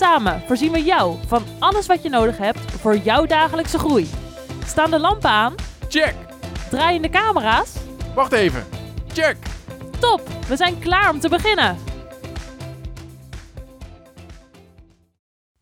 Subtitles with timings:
[0.00, 4.08] Samen voorzien we jou van alles wat je nodig hebt voor jouw dagelijkse groei.
[4.64, 5.54] Staan de lampen aan?
[5.88, 6.14] Check!
[6.70, 7.76] Draaien de camera's?
[8.14, 8.64] Wacht even.
[9.12, 9.36] Check!
[9.98, 11.76] Top, we zijn klaar om te beginnen.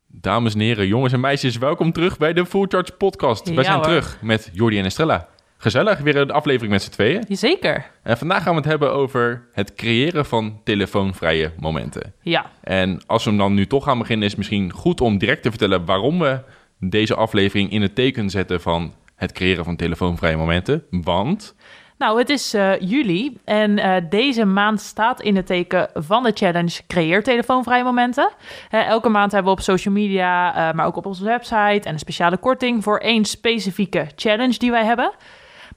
[0.07, 3.47] Dames en heren, jongens en meisjes, welkom terug bij de Full Charge Podcast.
[3.47, 3.85] Ja, Wij zijn hoor.
[3.85, 5.27] terug met Jordi en Estrella.
[5.61, 7.23] Gezellig, weer een aflevering met z'n tweeën.
[7.29, 7.91] Zeker.
[8.03, 12.13] En vandaag gaan we het hebben over het creëren van telefoonvrije momenten.
[12.21, 15.17] Ja, En als we hem dan nu toch gaan beginnen, is het misschien goed om
[15.17, 16.39] direct te vertellen waarom we
[16.79, 20.83] deze aflevering in het teken zetten van het creëren van telefoonvrije momenten.
[20.89, 21.55] Want,
[21.97, 26.31] Nou, het is eh, juli en eh, deze maand staat in het teken van de
[26.33, 28.31] challenge Creëer telefoonvrije momenten.
[28.69, 31.99] Eh, elke maand hebben we op social media, maar ook op onze website en een
[31.99, 35.11] speciale korting voor één specifieke challenge die wij hebben.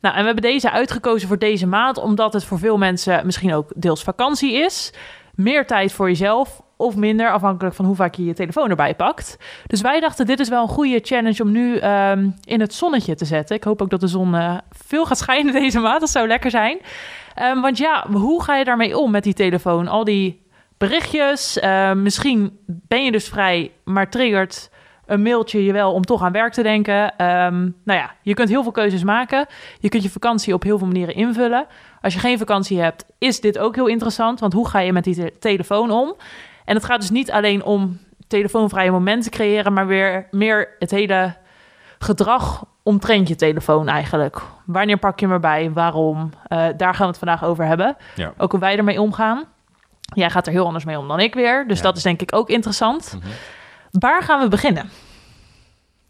[0.03, 3.55] Nou, en we hebben deze uitgekozen voor deze maand omdat het voor veel mensen misschien
[3.55, 4.93] ook deels vakantie is.
[5.35, 9.37] Meer tijd voor jezelf of minder, afhankelijk van hoe vaak je je telefoon erbij pakt.
[9.67, 13.15] Dus wij dachten, dit is wel een goede challenge om nu ehm, in het zonnetje
[13.15, 13.57] te zetten.
[13.57, 16.01] Ik hoop ook dat de zon eh, veel gaat schijnen deze maand.
[16.01, 16.79] Dat zou lekker zijn.
[17.35, 19.89] Ehm, want ja, hoe ga je daarmee om met die telefoon?
[19.89, 20.43] Al die
[20.79, 21.59] berichtjes.
[21.59, 24.71] eh, misschien ben je dus vrij, maar triggert
[25.13, 27.17] een mailtje je wel om toch aan werk te denken.
[27.17, 29.47] Ehm, nou ja, je kunt heel veel keuzes maken.
[29.79, 31.67] Je kunt je vakantie op heel veel manieren invullen.
[32.01, 34.41] Als je geen vakantie hebt, is dit ook heel interessant.
[34.41, 36.15] Want hoe ga je met die te- telefoon om?
[36.65, 41.35] En het gaat dus niet alleen om telefoonvrije momenten creëren, maar weer meer het hele
[41.99, 44.41] gedrag omtrent je telefoon eigenlijk.
[44.67, 45.71] Wanneer pak je hem erbij?
[45.73, 46.31] Waarom?
[46.47, 47.97] Eh, daar gaan we het vandaag over hebben.
[48.15, 49.45] ja, Ook hoe wij ermee omgaan.
[50.15, 51.65] Jij gaat er heel anders mee om dan ik weer.
[51.69, 51.83] Dus Ja.
[51.83, 53.15] dat is denk ik ook interessant.
[53.19, 53.27] Mhm.
[53.93, 54.91] Waar gaan we beginnen?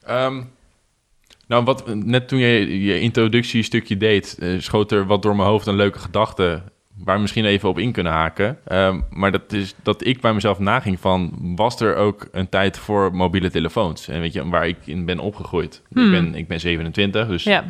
[0.02, 0.42] Ehm,
[1.46, 5.66] nou, wat, net toen je je introductiestukje deed, eh, schoot er wat door mijn hoofd
[5.66, 6.62] een leuke gedachte
[6.96, 8.58] waar we misschien even op in kunnen haken.
[8.64, 12.78] Ehm, maar dat is dat ik bij mezelf naging van, was er ook een tijd
[12.78, 14.08] voor mobiele telefoons?
[14.08, 15.82] En weet je, waar ik in ben opgegroeid.
[15.88, 16.04] Hmm.
[16.04, 17.64] Ik, ben, ik ben 27, dus Ja,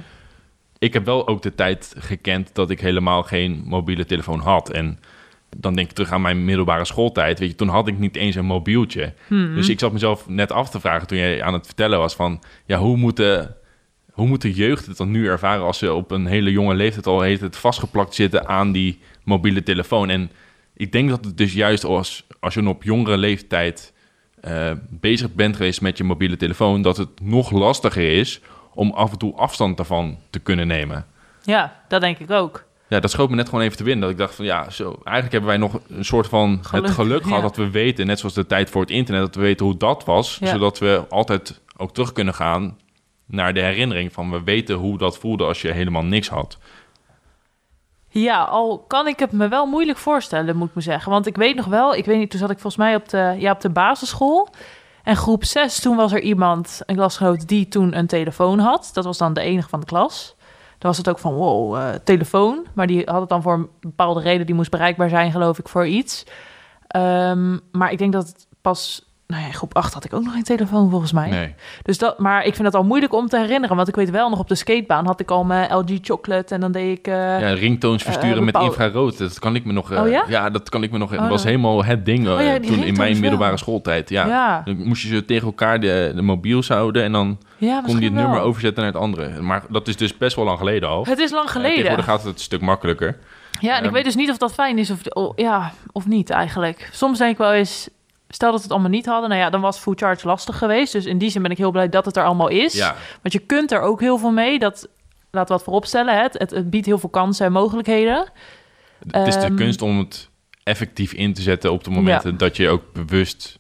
[0.79, 4.71] ik heb wel ook de tijd gekend dat ik helemaal geen mobiele telefoon had.
[4.71, 4.99] En
[5.57, 7.39] dan denk ik terug aan mijn middelbare schooltijd.
[7.39, 9.15] Weet je, toen had ik niet eens een mobieltje.
[9.27, 9.55] Hmm.
[9.55, 12.43] Dus ik zat mezelf net af te vragen toen jij aan het vertellen was van...
[12.67, 13.49] Ja, hoe moet de,
[14.13, 17.07] hoe moet de jeugd het dan nu ervaren als ze op een hele jonge leeftijd
[17.07, 20.11] al heet het vastgeplakt zitten aan die mobiele telefoon?
[20.11, 20.31] En
[20.77, 23.93] ik denk dat het dus juist als, als je op jongere leeftijd
[24.41, 26.83] eh, bezig bent geweest met je mobiele telefoon...
[26.83, 28.41] dat het nog lastiger is
[28.75, 31.07] om af en toe afstand daarvan te kunnen nemen.
[31.43, 32.65] ja, dat denk ik ook.
[32.93, 34.01] Ja, dat schoot me net gewoon even te binnen.
[34.01, 36.95] Dat ik dacht van ja, zo, eigenlijk hebben wij nog een soort van Geluk, het
[36.95, 37.43] geluk gehad ja.
[37.43, 40.05] dat we weten, net zoals de tijd voor het internet, dat we weten hoe dat
[40.05, 40.39] was.
[40.41, 40.47] Ja.
[40.47, 42.79] Zodat we altijd ook terug kunnen gaan
[43.27, 46.59] naar de herinnering van we weten hoe dat voelde als je helemaal niks had.
[48.09, 51.13] Ja, al kan ik het me wel moeilijk voorstellen, moet ik me zeggen.
[51.13, 53.35] Want ik weet nog wel, ik weet niet, toen zat ik volgens mij op de,
[53.39, 54.49] ja, op de basisschool.
[55.03, 58.91] En groep 6, toen was er iemand, een klasgenoot, die toen een telefoon had.
[58.93, 60.37] Dat was dan de enige van de klas.
[60.83, 62.67] Dan was het ook van, wow, eh, telefoon.
[62.75, 65.69] Maar die had het dan voor een bepaalde reden, die moest bereikbaar zijn, geloof ik,
[65.69, 66.27] voor iets.
[66.87, 70.33] Ehm, maar ik denk dat het pas, nou ja, groep 8 had ik ook nog
[70.33, 71.31] geen telefoon volgens mij.
[71.31, 71.55] Nee.
[71.83, 73.77] Dus dat, maar ik vind dat al moeilijk om te herinneren.
[73.77, 76.55] Want ik weet wel nog op de skatebaan had ik al mijn LG Chocolate.
[76.55, 77.07] En dan deed ik...
[77.07, 79.19] eh, Ja, ringtones versturen Eh, met bepaal- infrarood.
[79.19, 79.93] Dat kan ik me nog.
[79.93, 80.51] eh, Oh ja?
[80.51, 81.13] dat kan ik me nog.
[81.13, 83.21] Oh, dat was helemaal het ding Oh ja, toen in mijn wel.
[83.21, 84.09] middelbare schooltijd.
[84.09, 84.27] Ja.
[84.27, 84.63] ja.
[84.65, 88.05] Dan moest je ze tegen elkaar de, de mobiel zouden en dan Ja, kon je
[88.05, 88.45] het nummer wel.
[88.45, 89.41] overzetten naar het andere.
[89.41, 91.05] Maar dat is dus best wel lang geleden al.
[91.05, 91.71] Het is lang geleden.
[91.75, 93.19] tegenwoordig gaat het een stuk makkelijker.
[93.61, 93.93] ja, en ik Ehm.
[93.93, 96.89] weet dus niet of dat fijn is of, of- ja, of niet eigenlijk.
[96.93, 97.89] Soms denk ik wel eens,
[98.35, 99.29] stel dat we het allemaal niet hadden.
[99.29, 100.93] Nou ja, dan was Food Charge lastig geweest.
[100.93, 102.73] Dus in die zin ben ik heel blij dat het er allemaal is.
[102.73, 104.59] Ja, Want je kunt er ook heel veel mee.
[104.59, 104.89] Dat,
[105.31, 106.15] we wat vooropstellen.
[106.15, 106.23] Hè?
[106.23, 108.33] Het, het, het biedt heel veel kansen en mogelijkheden.
[109.11, 110.31] Het is de Ehm, kunst om het
[110.63, 113.59] effectief in te zetten op de momenten dat je ook bewust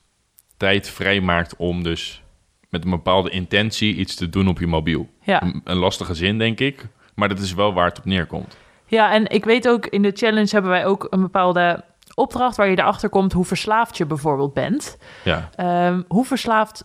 [0.56, 2.23] tijd vrijmaakt om dus
[2.69, 5.08] met een bepaalde intentie iets te doen op je mobiel.
[5.23, 5.43] Ja.
[5.43, 8.56] Een, een lastige zin, denk ik, maar dat is wel waar het op neerkomt.
[8.87, 12.56] Ja, en ik weet ook, in de challenge hebben wij ook een bepaalde opdracht...
[12.56, 14.99] waar je erachter komt hoe verslaafd je bijvoorbeeld bent.
[15.25, 16.85] Ja, Ehm, hoe verslaafd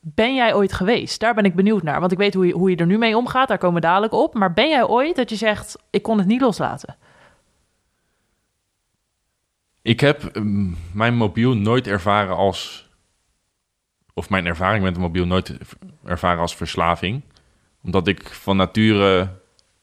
[0.00, 1.20] ben jij ooit geweest?
[1.20, 2.00] Daar ben ik benieuwd naar.
[2.00, 3.48] Want ik weet hoe je, hoe je er nu mee omgaat.
[3.48, 4.34] Daar komen we dadelijk op.
[4.34, 6.96] Maar ben jij ooit dat je zegt, ik kon het niet loslaten?
[9.82, 12.88] ik heb mm, mijn mobiel nooit ervaren als
[14.14, 15.58] of mijn ervaring met een mobiel nooit
[16.04, 17.22] ervaren als verslaving.
[17.82, 19.28] Omdat ik van nature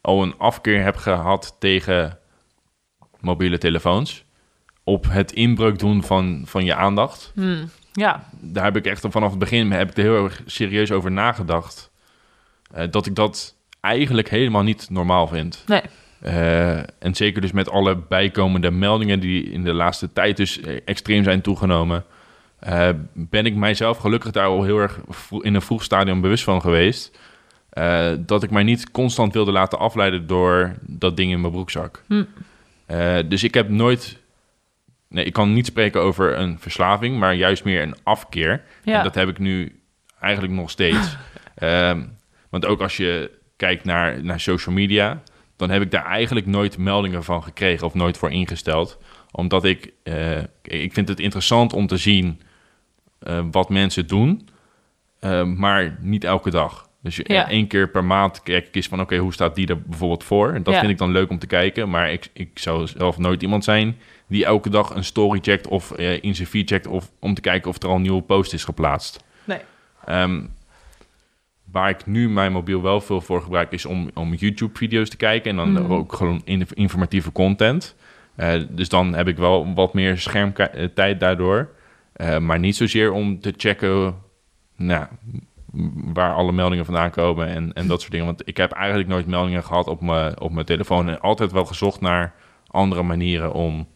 [0.01, 2.19] al een afkeer heb gehad tegen
[3.19, 4.25] mobiele telefoons.
[4.87, 7.31] Op het inbreuk doen van, van je aandacht.
[7.35, 7.69] Hmm.
[7.91, 11.11] Ja, Daar heb ik echt vanaf het begin heb ik er heel erg serieus over
[11.11, 11.91] nagedacht.
[12.71, 15.63] Eh, dat ik dat eigenlijk helemaal niet normaal vind.
[15.67, 15.81] nee.
[16.21, 20.79] Eh, en zeker dus met alle bijkomende meldingen die in de laatste tijd dus eh,
[20.85, 22.03] extreem zijn toegenomen,
[23.13, 24.99] ben ik mijzelf gelukkig daar al heel erg
[25.41, 27.19] in een vroeg stadium bewust van geweest.
[28.19, 32.03] dat ik mij niet constant wilde laten afleiden door dat ding in mijn broekzak.
[32.07, 32.23] Hm.
[33.27, 34.25] Dus ik heb nooit.
[35.09, 38.63] Nee, ik kan niet spreken over een verslaving, maar juist meer een afkeer.
[38.83, 38.97] Ja.
[38.97, 39.81] En dat heb ik nu
[40.19, 41.15] eigenlijk nog steeds.
[41.55, 42.03] Ehm,
[42.49, 45.21] want ook als je kijkt naar, naar social media,
[45.55, 48.99] dan heb ik daar eigenlijk nooit meldingen van gekregen of nooit voor ingesteld.
[49.31, 52.41] Omdat ik, eh, ik vind het interessant om te zien
[53.19, 54.49] eh, wat mensen doen,
[55.19, 56.86] eh, maar niet elke dag.
[57.07, 57.49] Dus je- Ja.
[57.49, 60.53] één keer per maand kijk ik eens van, oké, hoe staat die er bijvoorbeeld voor?
[60.53, 60.79] En dat Ja.
[60.79, 63.97] vind ik dan leuk om te kijken, maar ik, ik zou zelf nooit iemand zijn
[64.27, 67.41] die elke dag een story checkt of eh, in zijn feed checkt of om te
[67.41, 69.23] kijken of er al een nieuwe post is geplaatst.
[69.43, 69.59] Nee.
[70.05, 70.41] Ehm,
[71.71, 75.49] waar ik nu mijn mobiel wel veel voor gebruik, is om, om YouTube-video's te kijken.
[75.51, 75.91] En dan Mhm.
[75.93, 77.95] ook gewoon in, informatieve content.
[78.35, 81.69] Eh, dus dan heb ik wel wat meer schermtijd daardoor.
[82.13, 84.15] Eh, maar niet zozeer om te checken
[84.75, 85.05] nou,
[86.13, 88.25] waar alle meldingen vandaan komen en, en dat soort dingen.
[88.27, 91.09] Want ik heb eigenlijk nooit meldingen gehad op mijn, op mijn telefoon.
[91.09, 92.33] En altijd wel gezocht naar
[92.67, 93.87] andere manieren om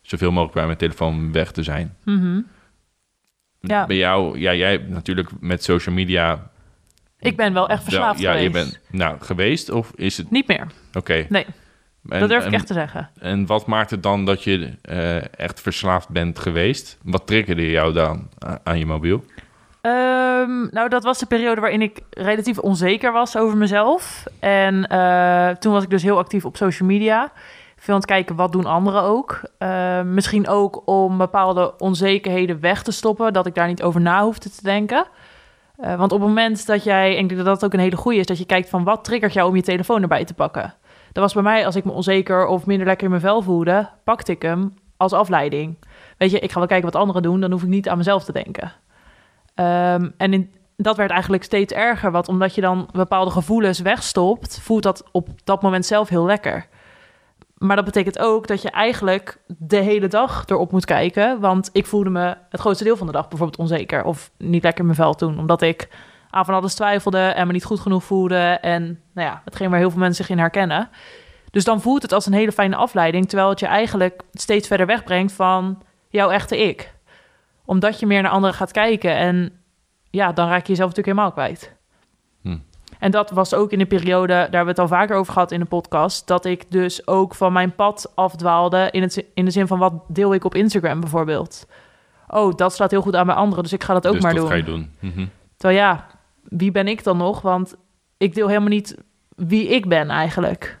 [0.00, 1.96] zoveel mogelijk bij mijn telefoon weg te zijn.
[2.04, 2.40] Mhm.
[3.60, 3.86] Ja.
[3.86, 6.50] Bij jou, ja, jij hebt natuurlijk met social media
[7.18, 8.46] Ik ben wel echt verslaafd ja, geweest.
[8.46, 10.66] je bent nou geweest of is het Niet meer.
[10.94, 11.26] oké?
[11.28, 11.46] Nee,
[12.08, 13.10] En- dat durf ik echt te zeggen.
[13.20, 16.98] En wat maakt het dan dat je eh, echt verslaafd bent geweest?
[17.02, 19.24] Wat triggerde jou dan a- aan je mobiel?
[19.84, 24.24] Ehm, nou, dat was de periode waarin ik relatief onzeker was over mezelf.
[24.40, 27.32] En eh, toen was ik dus heel actief op social media.
[27.76, 29.40] Veel aan het kijken, wat doen anderen ook?
[29.58, 34.22] Eh, misschien ook om bepaalde onzekerheden weg te stoppen, dat ik daar niet over na
[34.22, 35.06] hoefde te denken.
[35.76, 37.96] Eh, want op het moment dat jij, en ik denk dat dat ook een hele
[37.96, 40.74] goede is, dat je kijkt van wat triggert jou om je telefoon erbij te pakken.
[41.12, 43.88] Dat was bij mij, als ik me onzeker of minder lekker in mijn vel voelde,
[44.04, 45.76] pakte ik hem als afleiding.
[46.18, 48.24] Weet je, ik ga wel kijken wat anderen doen, dan hoef ik niet aan mezelf
[48.24, 48.72] te denken.
[49.54, 54.82] Ehm, en dat werd eigenlijk steeds erger, want omdat je dan bepaalde gevoelens wegstopt, voelt
[54.82, 56.66] dat op dat moment zelf heel lekker.
[57.58, 61.40] Maar dat betekent ook dat je eigenlijk de hele dag erop moet kijken.
[61.40, 64.04] Want ik voelde me het grootste deel van de dag bijvoorbeeld onzeker.
[64.04, 65.38] Of niet lekker in mijn vel toen.
[65.38, 65.88] Omdat ik
[66.30, 68.58] aan van alles twijfelde en me niet goed genoeg voelde.
[68.60, 70.88] En nou ja, hetgeen waar heel veel mensen zich in herkennen.
[71.50, 73.28] Dus dan voelt het als een hele fijne afleiding.
[73.28, 76.94] Terwijl het je eigenlijk steeds verder wegbrengt van jouw echte ik.
[77.64, 79.16] Omdat je meer naar anderen gaat kijken.
[79.16, 79.52] En
[80.10, 81.76] ja, dan raak je jezelf natuurlijk helemaal kwijt.
[82.42, 82.58] Hm.
[82.98, 85.50] En dat was ook in de periode, daar hebben we het al vaker over gehad
[85.52, 89.50] in de podcast, dat ik dus ook van mijn pad afdwaalde in, het, in de
[89.50, 91.66] zin van wat deel ik op Instagram bijvoorbeeld.
[92.28, 94.32] Oh, dat slaat heel goed aan bij anderen, dus ik ga dat ook dus maar
[94.32, 94.50] dat doen.
[94.50, 94.90] ga je doen.
[94.98, 95.26] Mhm.
[95.56, 96.06] Terwijl ja,
[96.42, 97.40] wie ben ik dan nog?
[97.40, 97.76] Want
[98.16, 98.96] ik deel helemaal niet
[99.36, 100.78] wie ik ben eigenlijk.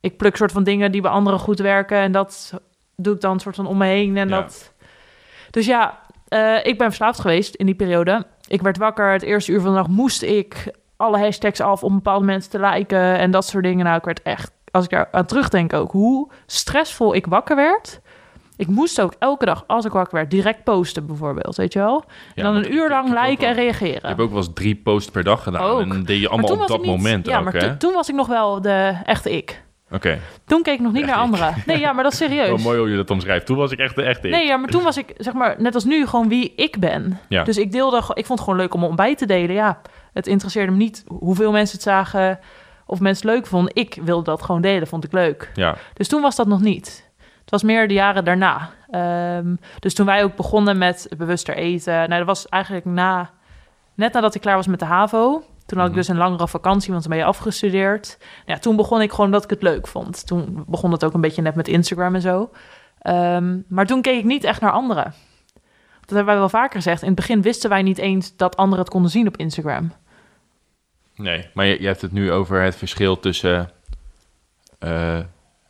[0.00, 2.60] Ik pluk soort van dingen die bij anderen goed werken en dat
[2.96, 4.40] doe ik dan soort van om me heen en Ja.
[4.40, 4.74] dat.
[5.56, 5.98] Dus ja,
[6.28, 8.26] eh, ik ben verslaafd geweest in die periode.
[8.48, 11.94] Ik werd wakker, het eerste uur van de dag moest ik alle hashtags af om
[11.94, 13.84] bepaalde mensen te liken en dat soort dingen.
[13.84, 18.00] Nou, ik werd echt, als ik daar aan terugdenk ook, hoe stressvol ik wakker werd.
[18.56, 22.04] Ik moest ook elke dag, als ik wakker werd, direct posten bijvoorbeeld, weet je wel?
[22.06, 23.94] Ja, en dan want een uur lang liken en reageren.
[23.96, 25.62] Ik heb ook wel eens drie posts per dag gedaan.
[25.62, 25.80] Ook.
[25.80, 27.76] En dan deed je allemaal op dat niet- moment Ja, ook, maar hè?
[27.76, 29.64] toen was ik nog wel de echte ik.
[29.90, 31.54] Oké, Toen keek ik nog niet Echt naar anderen.
[31.66, 32.62] Nee, ja, maar dat is serieus.
[32.62, 33.46] mooi hoe je dat omschrijft.
[33.46, 34.28] Toen was ik echt de echte.
[34.28, 37.18] Nee, ja, maar toen was ik, zeg maar, net als nu, gewoon wie ik ben.
[37.28, 37.44] Ja.
[37.44, 39.54] Dus ik deelde, ik vond het gewoon leuk om om bij te delen.
[39.54, 39.80] Ja,
[40.12, 42.38] het interesseerde me niet hoeveel mensen het zagen
[42.86, 43.74] of mensen het leuk vonden.
[43.74, 45.50] Ik wilde dat gewoon delen, vond ik leuk.
[45.54, 47.10] Ja, Dus toen was dat nog niet.
[47.40, 48.70] Het was meer de jaren daarna.
[48.90, 51.94] Ehm, dus toen wij ook begonnen met bewuster eten.
[51.94, 53.30] Nou, dat was eigenlijk na,
[53.94, 55.42] net nadat ik klaar was met de HAVO.
[55.66, 56.00] Toen had ik Mhm.
[56.02, 58.18] dus een langere vakantie, want dan ben je afgestudeerd.
[58.46, 60.26] Ja, toen begon ik gewoon dat ik het leuk vond.
[60.26, 62.50] Toen begon het ook een beetje net met Instagram en zo.
[62.98, 65.14] Ehm, maar toen keek ik niet echt naar anderen.
[66.00, 67.00] Dat hebben wij wel vaker gezegd.
[67.02, 69.92] In het begin wisten wij niet eens dat anderen het konden zien op Instagram.
[71.16, 71.46] nee.
[71.54, 73.70] Maar je, je hebt het nu over het verschil tussen
[74.78, 75.18] eh,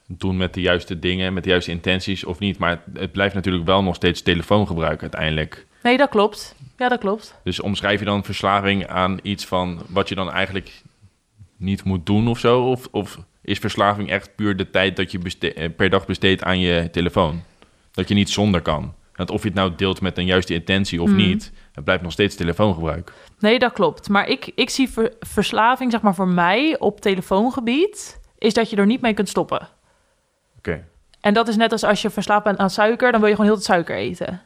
[0.07, 2.59] doen met de juiste dingen, met de juiste intenties of niet.
[2.59, 5.67] Maar het, het blijft natuurlijk wel nog steeds telefoongebruik uiteindelijk.
[5.83, 6.55] Nee, dat klopt.
[6.77, 7.35] Ja, dat klopt.
[7.45, 10.83] Dus omschrijf je dan verslaving aan iets van wat je dan eigenlijk
[11.57, 12.63] niet moet doen of zo?
[12.71, 16.43] Of, of is verslaving echt puur de tijd dat je beste- eh, per dag besteedt
[16.43, 17.43] aan je telefoon?
[17.93, 18.95] Dat je niet zonder kan.
[19.15, 21.17] Want of je het nou deelt met een juiste intentie of Mhm.
[21.17, 23.13] niet, het blijft nog steeds telefoongebruik.
[23.39, 24.09] Nee, dat klopt.
[24.09, 28.77] Maar ik, ik zie ver- verslaving, zeg maar voor mij op telefoongebied, is dat je
[28.77, 29.69] er niet mee kunt stoppen.
[30.59, 30.85] Oké.
[31.21, 33.51] En dat is net als als je verslaafd bent aan suiker, dan wil je gewoon
[33.51, 34.43] heel het suiker eten.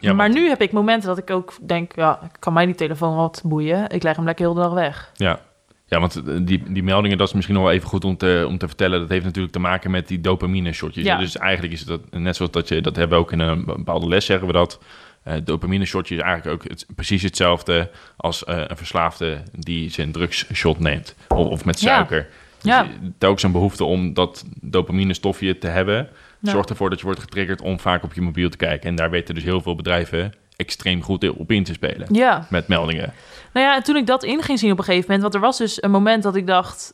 [0.00, 3.16] Ja, maar nu heb ik momenten dat ik ook denk, ja, kan mij die telefoon
[3.16, 3.88] wat boeien.
[3.90, 5.10] Ik leg hem lekker heel de dag weg.
[5.14, 5.40] Ja.
[5.86, 8.44] Ja, want eh, die, die meldingen, dat is misschien nog wel even goed om te,
[8.48, 9.00] om te vertellen.
[9.00, 11.04] Dat heeft natuurlijk te maken met die dopamine-shotjes.
[11.04, 11.16] Ja.
[11.18, 13.64] Dus eigenlijk is het dat, net zoals dat je, dat hebben we ook in een
[13.64, 14.80] bepaalde les, zeggen we dat.
[15.22, 20.78] eh dopamine-shotje is eigenlijk ook het, precies hetzelfde als eh, een verslaafde die zijn drugsshot
[20.78, 21.14] neemt.
[21.28, 21.94] Of, of met Ja.
[21.94, 22.28] suiker.
[22.62, 22.86] Dus Ja.
[23.18, 26.08] telkens een behoefte om dat dopamine-stofje te hebben,
[26.40, 26.50] Ja.
[26.50, 28.88] zorgt ervoor dat je wordt getriggerd om vaak op je mobiel te kijken.
[28.88, 32.06] En daar weten dus heel veel bedrijven extreem goed op in te spelen.
[32.10, 32.46] Ja.
[32.50, 33.12] Met meldingen.
[33.52, 35.40] Nou ja, en toen ik dat in ging zien op een gegeven moment, want er
[35.40, 36.92] was dus een moment dat ik dacht,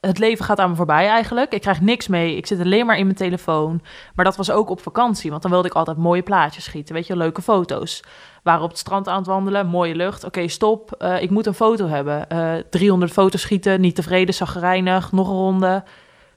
[0.00, 1.52] het leven gaat aan me voorbij eigenlijk.
[1.52, 2.36] Ik krijg niks mee.
[2.36, 3.82] Ik zit alleen maar in mijn telefoon.
[4.14, 7.06] Maar dat was ook op vakantie, want dan wilde ik altijd mooie plaatjes schieten, weet
[7.06, 8.02] je, leuke foto's.
[8.42, 10.24] Waren op het strand aan het wandelen, mooie lucht.
[10.24, 10.92] Oké, stop.
[10.92, 12.28] Eh, ik moet een foto hebben.
[12.28, 15.84] Eh 300 foto's schieten, niet tevreden, zagrijnig, nog een ronde.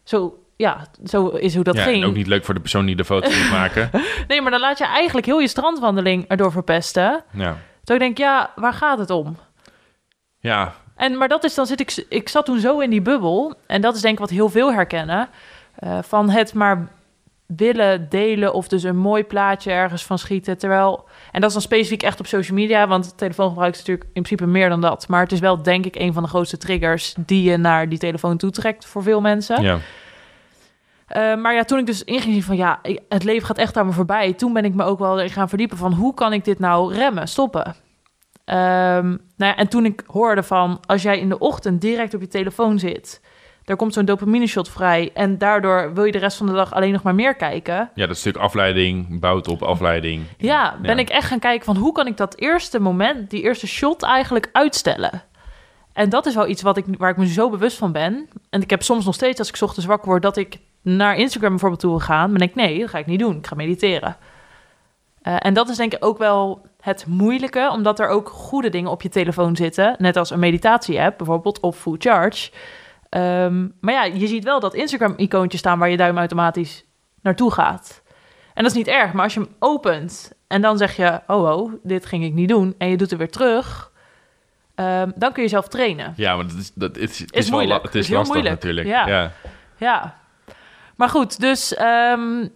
[0.04, 2.04] Zo, ja, zo is hoe dat ja, ging.
[2.04, 3.90] en ook niet leuk voor de persoon die de foto moet maken.
[4.28, 7.24] Nee, maar dan laat je eigenlijk heel je strandwandeling erdoor verpesten.
[7.32, 7.58] Ja.
[7.84, 9.38] Toen ik denk, ja, waar gaat het om?
[10.40, 13.54] Ja, En, maar dat is, dan zit ik, ik zat toen zo in die bubbel.
[13.68, 15.28] En dat is denk ik wat heel veel herkennen.
[15.76, 16.88] eh, van het maar
[17.46, 20.58] willen delen of dus een mooi plaatje ergens van schieten.
[20.58, 24.22] Terwijl, en dat is dan specifiek echt op social media, want telefoongebruik is natuurlijk in
[24.24, 25.08] principe meer dan dat.
[25.08, 27.98] Maar het is wel denk ik een van de grootste triggers die je naar die
[28.00, 29.62] telefoon toetrekt voor veel mensen.
[29.62, 29.78] ja.
[31.13, 32.79] Eh, maar ja, toen ik dus inging zien van ja,
[33.10, 34.34] het leven gaat echt aan me voorbij.
[34.34, 36.93] Toen ben ik me ook wel erin gaan verdiepen van hoe kan ik dit nou
[36.93, 37.75] remmen, stoppen.
[38.46, 42.22] Ehm, nou ja, en toen ik hoorde van als jij in de ochtend direct op
[42.22, 43.22] je telefoon zit,
[43.63, 46.74] daar komt zo'n dopamine shot vrij en daardoor wil je de rest van de dag
[46.74, 47.89] alleen nog maar meer kijken.
[47.96, 50.24] ja, dat stuk afleiding bouwt op afleiding.
[50.38, 53.67] Ja, ben ik echt gaan kijken van hoe kan ik dat eerste moment, die eerste
[53.67, 55.24] shot eigenlijk uitstellen.
[55.94, 58.28] En dat is wel iets wat ik, waar ik me zo bewust van ben.
[58.50, 61.50] En ik heb soms nog steeds, als ik ochtends wakker word, dat ik naar Instagram
[61.50, 62.30] bijvoorbeeld toe wil gaan.
[62.30, 63.38] Dan denk nee, dat ga ik niet doen.
[63.38, 64.18] Ik ga mediteren.
[65.22, 68.92] Eh, en dat is denk ik ook wel het moeilijke, omdat er ook goede dingen
[68.92, 69.96] op je telefoon zitten.
[69.98, 72.52] Net als een meditatie-app, bijvoorbeeld, of Full Charge.
[73.10, 76.86] Ehm, maar ja, je ziet wel dat Instagram-icoontjes staan waar je duim automatisch
[77.22, 78.02] naartoe gaat.
[78.54, 81.58] En dat is niet erg, maar als je hem opent en dan zeg je, oh,
[81.58, 83.92] oh, dit ging ik niet doen, en je doet het weer terug,
[84.75, 86.13] ehm, dan kun je zelf trainen.
[86.15, 87.84] Ja, maar dat is, dat is, het is, moeilijk.
[87.84, 88.56] het is lastig moeilijk.
[88.56, 88.88] natuurlijk.
[88.88, 89.08] Ja.
[89.08, 89.32] Ja.
[89.77, 90.18] Ja.
[90.96, 92.48] Maar goed, dus ehm,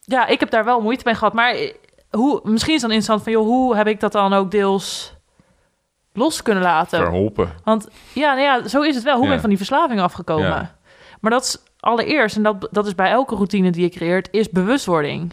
[0.00, 1.32] ja, ik heb daar wel moeite mee gehad.
[1.32, 1.74] Maar eh,
[2.10, 5.14] hoe, misschien is het dan interessant van, joh, hoe heb ik dat dan ook deels
[6.12, 6.98] los kunnen laten?
[6.98, 7.52] Verholpen.
[7.64, 9.14] Want ja, nou ja, zo is het wel.
[9.14, 9.26] Hoe Ja.
[9.26, 10.46] ben ik van die verslaving afgekomen?
[10.46, 10.74] Ja.
[11.20, 14.50] Maar dat is allereerst, en dat, dat is bij elke routine die je creëert, is
[14.50, 15.32] bewustwording.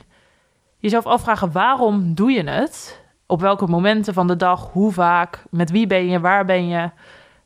[0.78, 3.02] Jezelf afvragen, waarom doe je het?
[3.26, 6.90] Op welke momenten van de dag, hoe vaak, met wie ben je, waar ben je?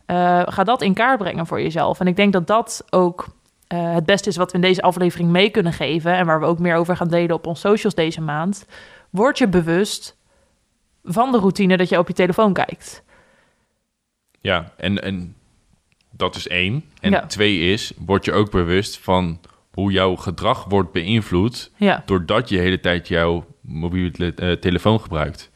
[0.05, 1.99] Eh, ga dat in kaart brengen voor jezelf.
[1.99, 3.27] En ik denk dat dat ook
[3.67, 6.13] eh, het beste is wat we in deze aflevering mee kunnen geven.
[6.13, 8.65] En waar we ook meer over gaan delen op ons socials deze maand.
[9.09, 10.17] Word je bewust
[11.03, 13.03] van de routine dat je op je telefoon kijkt.
[14.41, 15.35] Ja, en, en
[16.11, 16.83] dat is één.
[17.01, 17.25] En Ja.
[17.25, 19.39] twee is, word je ook bewust van
[19.71, 24.99] hoe jouw gedrag wordt beïnvloed Ja, doordat je de hele tijd jouw mobiele eh, telefoon
[24.99, 25.51] gebruikt.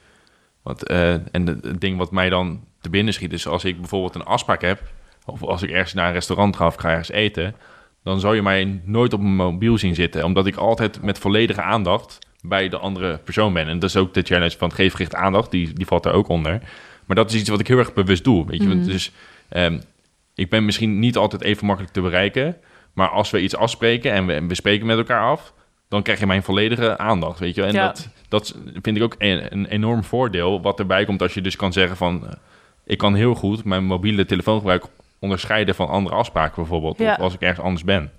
[0.63, 4.15] Want, eh, en het ding wat mij dan te binnen schiet is als ik bijvoorbeeld
[4.15, 4.81] een afspraak heb,
[5.25, 7.55] of als ik ergens naar een restaurant ga of ga ergens eten,
[8.03, 11.61] dan zou je mij nooit op mijn mobiel zien zitten, omdat ik altijd met volledige
[11.61, 13.67] aandacht bij de andere persoon ben.
[13.67, 16.27] En dat is ook de challenge van het geefgericht aandacht, die, die valt daar ook
[16.27, 16.61] onder.
[17.05, 18.45] Maar dat is iets wat ik heel erg bewust doe.
[18.45, 18.81] Weet je?
[18.81, 19.11] Dus
[20.35, 22.57] ik ben misschien niet altijd even makkelijk te bereiken,
[22.93, 25.53] maar als we iets afspreken en we, en we spreken met elkaar af,
[25.91, 27.63] dan krijg je mijn volledige aandacht, weet je.
[27.63, 27.86] En Ja.
[27.86, 31.55] dat, dat vind ik ook een, een enorm voordeel wat erbij komt als je dus
[31.55, 32.27] kan zeggen van...
[32.27, 32.31] eh,
[32.83, 34.83] ik kan heel goed mijn mobiele telefoongebruik
[35.19, 36.98] onderscheiden van andere afspraken bijvoorbeeld.
[36.98, 37.12] Ja.
[37.12, 38.12] Of als ik ergens anders ben.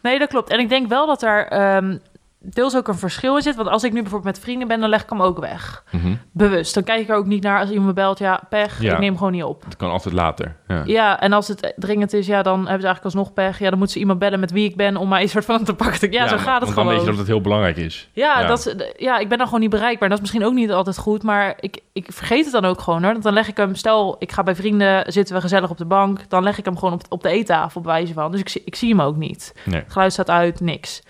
[0.00, 0.50] Nee, dat klopt.
[0.50, 1.96] En ik denk wel dat ehm,
[2.44, 3.56] deels ook een verschil in zit.
[3.56, 5.84] Want als ik nu bijvoorbeeld met vrienden ben, dan leg ik hem ook weg.
[5.90, 6.14] Mhm.
[6.32, 6.74] Bewust.
[6.74, 8.18] Dan kijk ik er ook niet naar als iemand me belt.
[8.18, 8.80] Ja, pech.
[8.82, 8.92] Ja.
[8.92, 9.62] Ik neem hem gewoon niet op.
[9.64, 10.56] Dat kan altijd later.
[10.68, 10.82] Ja.
[10.84, 13.58] Ja, en als het dringend is, ja, dan hebben ze eigenlijk alsnog pech.
[13.58, 15.64] Ja, dan moeten ze iemand bellen met wie ik ben om mij een soort van
[15.64, 16.12] te pakken.
[16.12, 16.84] Ja, zo gaat het gewoon.
[16.84, 18.08] Dan weet je dat het heel belangrijk is.
[18.12, 18.46] Ja.
[18.46, 20.08] Dat is, ja, ik ben dan gewoon niet bereikbaar.
[20.08, 23.02] Dat is misschien ook niet altijd goed, maar ik, ik vergeet het dan ook gewoon
[23.02, 23.12] hoor.
[23.12, 25.84] Want dan leg ik hem, stel ik ga bij vrienden, zitten we gezellig op de
[25.86, 28.30] bank, dan leg ik hem gewoon op, op de eettafel bij wijze van.
[28.30, 29.54] Dus ik, zie- ik zie hem ook niet.
[29.64, 29.80] Nee.
[29.82, 31.02] Het geluid staat uit, niks.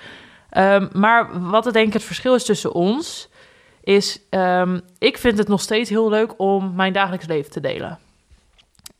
[0.54, 3.28] Ehm, maar wat ik denk het verschil is tussen ons,
[3.82, 7.98] is ehm, ik vind het nog steeds heel leuk om mijn dagelijks leven te delen.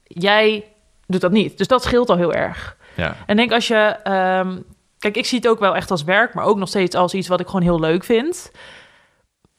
[0.02, 0.64] Jij
[1.06, 2.76] doet dat niet, dus dat scheelt al heel erg.
[2.94, 3.06] Ja.
[3.06, 3.96] En ik denk als je...
[4.02, 4.58] ehm,
[4.99, 7.28] kijk, ik zie het ook wel echt als werk, maar ook nog steeds als iets
[7.28, 8.50] wat ik gewoon heel leuk vind.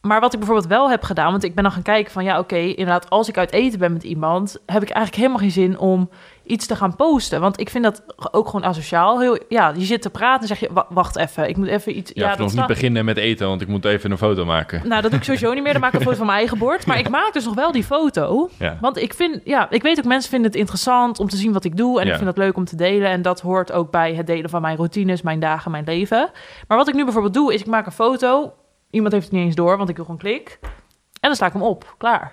[0.02, 2.40] maar wat ik bijvoorbeeld wel heb gedaan, want ik ben dan gaan kijken van ja,
[2.40, 5.78] oké, inderdaad, als ik uit eten ben met iemand, heb ik eigenlijk helemaal geen zin
[5.80, 6.10] om
[6.46, 7.42] iets te gaan posten.
[7.42, 9.20] Want ik vind dat ook gewoon asociaal.
[9.20, 11.98] Heel, ja, je zit te praten en zeg je, "Wa- wacht even, ik moet even
[11.98, 12.12] iets...
[12.14, 14.88] Ja, Ja, dat nog niet beginnen met eten, want ik moet even een foto maken.
[14.88, 15.72] Nou, dat doe ik sowieso niet meer.
[15.72, 16.86] Dan maak ik een foto van mijn eigen bord.
[16.86, 18.50] Maar ik maak dus nog wel die foto.
[18.60, 18.78] Ja.
[18.82, 21.64] Want ik vind, ja, ik weet ook mensen vinden het interessant om te zien wat
[21.64, 22.00] ik doe.
[22.00, 22.12] En Ja.
[22.12, 23.10] ik vind het leuk om te delen.
[23.10, 26.30] En dat hoort ook bij het delen van mijn routines, mijn dagen, mijn leven.
[26.68, 28.54] Maar wat ik nu bijvoorbeeld doe, is ik maak een foto.
[28.90, 30.58] Iemand heeft het niet eens door, want ik doe gewoon klik.
[30.62, 31.96] En dan sla ik hem op.
[31.98, 32.32] Klaar.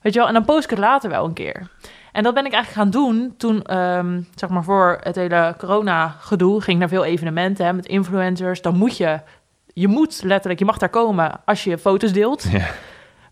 [0.00, 0.28] Weet je wel?
[0.28, 1.70] En dan post ik het later wel een keer.
[2.12, 6.60] En dat ben ik eigenlijk gaan doen toen, ehm, zeg maar voor het hele corona-gedoe,
[6.60, 8.62] ging ik naar veel evenementen hè, met influencers.
[8.62, 9.20] Dan moet je,
[9.66, 12.42] je moet letterlijk, je mag daar komen als je foto's deelt.
[12.50, 12.66] Ja.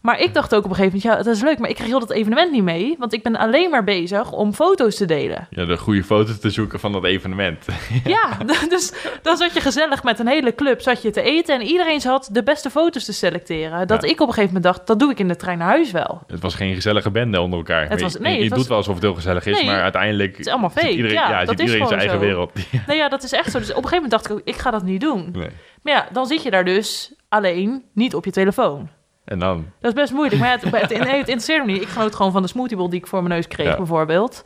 [0.00, 1.86] Maar ik dacht ook op een gegeven moment, ja, dat is leuk, maar ik kreeg
[1.88, 5.46] heel dat evenement niet mee, want ik ben alleen maar bezig om foto's te delen.
[5.50, 7.66] Ja, de goede foto's te zoeken van dat evenement.
[8.04, 8.36] Ja,
[8.68, 8.92] dus
[9.22, 12.28] dan zat je gezellig met een hele club, zat je te eten en iedereen zat
[12.32, 13.86] de beste foto's te selecteren.
[13.86, 14.08] Dat Ja.
[14.08, 16.22] ik op een gegeven moment dacht, dat doe ik in de trein naar huis wel.
[16.26, 17.88] Het was geen gezellige bende onder elkaar.
[17.88, 19.66] Maar was- nee, je, je het was- doet wel alsof het heel gezellig is, Nee,
[19.66, 20.36] maar uiteindelijk...
[20.36, 20.88] het is allemaal fake.
[20.90, 22.24] Iedereen, Ja, ja, dat is iedereen in zijn eigen zo.
[22.24, 22.52] wereld.
[22.86, 23.58] Nou ja, dat is echt zo.
[23.58, 25.28] Dus op een gegeven moment dacht ik ook, ik ga dat niet doen.
[25.32, 25.48] Nee.
[25.82, 28.88] Maar ja, dan zit je daar dus alleen, niet op je telefoon.
[29.30, 29.66] En dan...
[29.80, 30.40] Dat is best moeilijk.
[30.40, 31.82] Maar het, het, nee, het interesseert me niet.
[31.82, 33.76] Ik genoot gewoon van de smoothiebol die ik voor mijn neus kreeg, Ja.
[33.76, 34.42] bijvoorbeeld.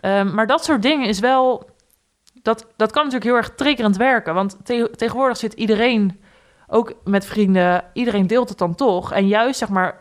[0.00, 1.70] Ehm, maar dat soort dingen is wel...
[2.42, 4.34] Dat, dat kan natuurlijk heel erg triggerend werken.
[4.34, 6.20] Want te- tegenwoordig zit iedereen,
[6.66, 7.84] ook met vrienden...
[7.92, 9.12] Iedereen deelt het dan toch.
[9.12, 10.00] En juist, zeg maar...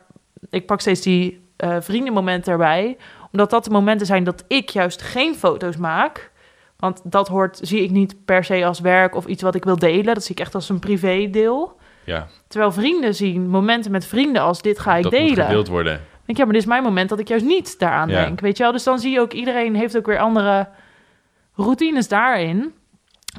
[0.49, 2.97] Ik pak steeds die eh, vriendenmomenten erbij.
[3.31, 6.31] Omdat dat de momenten zijn dat ik juist geen foto's maak.
[6.77, 9.77] Want dat hoort, zie ik niet per se als werk of iets wat ik wil
[9.79, 10.13] delen.
[10.13, 11.79] Dat zie ik echt als een privé deel.
[12.05, 15.45] Ja, Terwijl vrienden zien momenten met vrienden als dit ga ik dat delen.
[15.45, 16.01] gedeeld worden.
[16.25, 18.23] Denk, ja, maar dit is mijn moment dat ik juist niet daaraan Ja.
[18.25, 18.39] denk.
[18.39, 18.71] Weet je wel?
[18.71, 20.67] Dus dan zie je ook, iedereen heeft ook weer andere
[21.55, 22.73] routines daarin.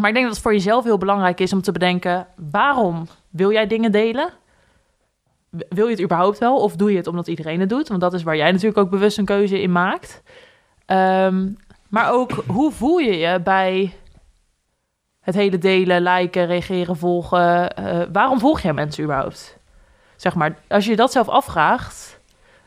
[0.01, 2.27] Maar ik denk dat het voor jezelf heel belangrijk is om te bedenken...
[2.51, 4.29] waarom wil jij dingen delen?
[5.69, 6.57] Wil je het überhaupt wel?
[6.57, 7.89] Of doe je het omdat iedereen het doet?
[7.89, 10.23] Want dat is waar jij natuurlijk ook bewust een keuze in maakt.
[10.87, 11.49] Ehm,
[11.89, 13.93] maar ook, hoe voel je je bij
[15.23, 17.75] het hele delen, liken, reageren, volgen?
[17.77, 19.59] Eh, waarom volg jij mensen überhaupt?
[20.17, 22.21] Zeg maar, als je dat zelf afvraagt...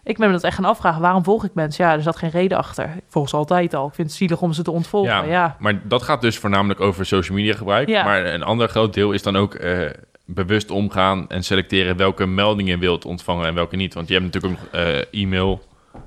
[0.03, 1.01] Ik ben me dat echt gaan afvragen.
[1.01, 1.85] Waarom volg ik mensen?
[1.85, 2.83] Ja, er zat geen reden achter.
[2.85, 3.87] Ik volg ze altijd al.
[3.87, 5.11] Ik vind het zielig om ze te ontvolgen.
[5.11, 7.87] Ja, Ja, Maar dat gaat dus voornamelijk over social media gebruik.
[7.87, 8.03] Ja.
[8.03, 9.89] Maar een ander groot deel is dan ook eh,
[10.25, 13.93] bewust omgaan en selecteren welke meldingen je wilt ontvangen en welke niet.
[13.93, 15.61] Want je hebt natuurlijk ook eh, e-mail.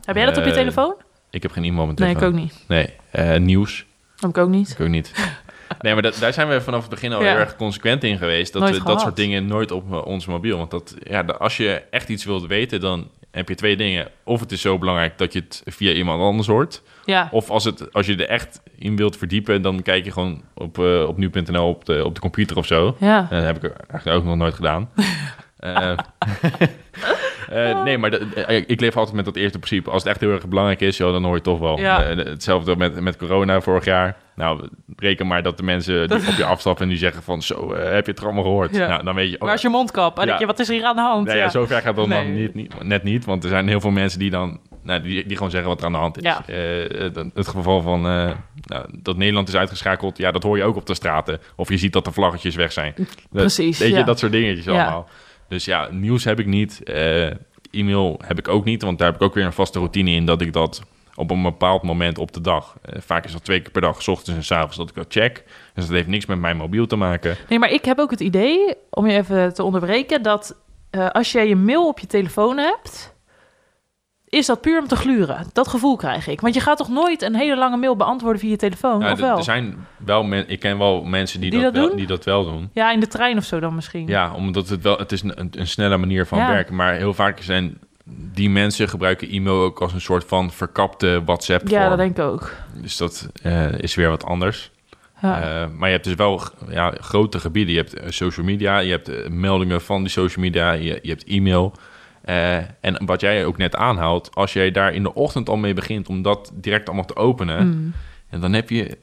[0.04, 0.94] Heb jij dat op je telefoon?
[1.30, 2.40] Ik heb geen e-mail op mijn Nee, ik telefoon.
[2.40, 2.94] ook niet.
[3.12, 3.86] Nee, nieuws.
[4.20, 4.70] Heb ik ook niet.
[4.70, 5.12] Ik ook niet.
[5.80, 7.28] Nee, maar dat, daar zijn we vanaf het begin al Ja.
[7.30, 8.52] heel erg consequent in geweest.
[8.52, 10.56] Dat Nooit we dat soort dingen nooit op eh, ons mobiel.
[10.58, 14.08] Want dat, ja, als je echt iets wilt weten, dan heb je twee dingen.
[14.24, 16.82] Of het is zo belangrijk dat je het via iemand anders hoort.
[17.04, 20.42] Ja, Of als, het, als je er echt in wilt verdiepen, dan kijk je gewoon
[20.54, 22.96] op, eh, op nu.nl op de, op de computer of zo.
[23.00, 23.26] ja.
[23.30, 24.90] Dat heb ik eigenlijk ook nog nooit gedaan.
[25.58, 25.90] Eh,
[27.50, 29.90] eh, nee, maar eh, ik leef altijd met dat eerste principe.
[29.90, 31.78] Als het echt heel erg belangrijk is, joh, dan hoor je het toch wel.
[31.78, 32.02] Ja.
[32.04, 34.16] Eh, hetzelfde met, met corona vorig jaar.
[34.38, 37.42] Nou, reken maar dat de mensen die op je afstappen en die zeggen van...
[37.42, 38.76] zo, eh, heb je het allemaal gehoord?
[38.76, 38.88] Ja.
[38.88, 39.36] Nou, dan weet je...
[39.40, 40.14] oh, Waar is je mondkap?
[40.16, 40.26] En Ja.
[40.26, 41.26] denk je, wat is er hier aan de hand?
[41.26, 41.48] Nee, ja.
[41.48, 42.22] Zover gaat dat Nee.
[42.24, 43.24] dan niet, niet, net niet.
[43.24, 44.60] Want er zijn heel veel mensen die dan...
[44.82, 46.22] Nou, die, die gewoon zeggen wat er aan de hand is.
[46.22, 46.46] Ja.
[46.46, 48.30] Eh, het, het geval van eh,
[48.62, 50.18] nou, dat Nederland is uitgeschakeld...
[50.18, 51.38] Ja, dat hoor je ook op de straten.
[51.56, 52.92] Of je ziet dat de vlaggetjes weg zijn.
[52.96, 55.08] Dat- Precies, Weet je, dat soort dingetjes allemaal.
[55.48, 56.82] Dus ja, nieuws heb ik niet.
[57.70, 58.82] e-mail heb ik ook niet.
[58.82, 60.26] Want daar heb ik ook weer een vaste routine in...
[60.26, 60.82] dat ik dat
[61.18, 62.74] op een bepaald moment op de dag...
[62.82, 64.76] eh, vaak is dat twee keer per dag, 's ochtends en 's avonds...
[64.76, 65.44] dat ik dat check.
[65.74, 67.36] Dus dat heeft niks met mijn mobiel te maken.
[67.48, 70.56] Nee, maar ik heb ook het idee, om je even te onderbreken, dat
[70.90, 73.16] eh, als jij je mail op je telefoon hebt,
[74.28, 75.46] is dat puur om te gluren.
[75.52, 76.40] Dat gevoel krijg ik.
[76.40, 79.18] Want je gaat toch nooit een hele lange mail beantwoorden via je telefoon, Ja, of
[79.18, 79.36] wel?
[79.36, 81.98] er zijn wel men, ik ken wel mensen die, Die dat, dat wel, doen?
[81.98, 82.70] die dat wel doen.
[82.72, 84.06] Ja, in de trein of zo dan misschien.
[84.06, 86.48] Ja, omdat het wel, het is een, een snelle manier van Ja.
[86.48, 86.74] werken.
[86.74, 87.78] Maar heel vaak zijn
[88.10, 91.68] die mensen gebruiken e-mail ook als een soort van verkapte WhatsApp.
[91.68, 92.52] Ja, dat denk ik ook.
[92.82, 94.70] Dus dat eh, is weer wat anders.
[95.22, 95.40] Ja.
[95.40, 97.74] Eh, maar je hebt dus wel ja, grote gebieden.
[97.74, 101.24] Je hebt eh, social media, je hebt meldingen van die social media, je, je hebt
[101.24, 101.72] e-mail.
[102.80, 106.08] En wat jij ook net aanhaalt, als jij daar in de ochtend al mee begint
[106.08, 107.92] om dat direct allemaal te openen, Mm.
[108.28, 108.98] en dan heb je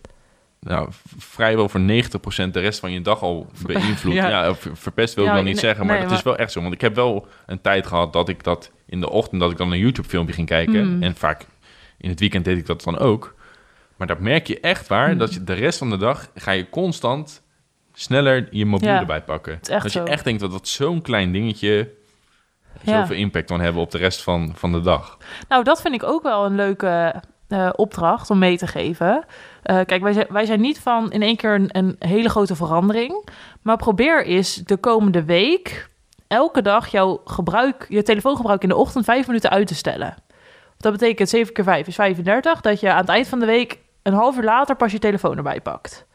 [0.59, 0.87] nou,
[1.17, 1.83] vrijwel voor 90%
[2.51, 4.13] de rest van je dag al beïnvloed.
[4.13, 4.55] Ja.
[4.55, 6.61] Verpest wil ik Ja, wel niet nee, zeggen, maar nee, het is wel echt zo.
[6.61, 9.57] Want ik heb wel een tijd gehad dat ik dat in de ochtend, dat ik
[9.57, 10.95] dan een YouTube-filmpje ging kijken.
[10.95, 11.03] Mm.
[11.03, 11.45] En vaak
[11.97, 13.35] in het weekend deed ik dat dan ook.
[13.97, 15.17] Maar dat merk je echt waar, Mm.
[15.17, 17.43] dat je de rest van de dag ga je constant
[17.93, 19.59] sneller je mobiel Ja, erbij pakken.
[19.61, 21.89] dat je echt denkt dat dat zo'n klein dingetje
[22.85, 25.17] zoveel impact kan hebben op de rest van, van de dag.
[25.49, 29.25] Nou, dat vind ik ook wel een leuke eh, opdracht om mee te geven.
[29.63, 33.29] Eh, kijk, wij zijn, wij zijn niet van in één keer een, hele grote verandering.
[33.61, 35.89] Maar probeer eens de komende week
[36.27, 40.15] elke dag jouw gebruik, je telefoongebruik in de ochtend vijf minuten uit te stellen.
[40.77, 43.79] Dat betekent 7 keer 5 is 35, dat je aan het eind van de week
[44.03, 46.05] een half uur later pas je telefoon erbij pakt.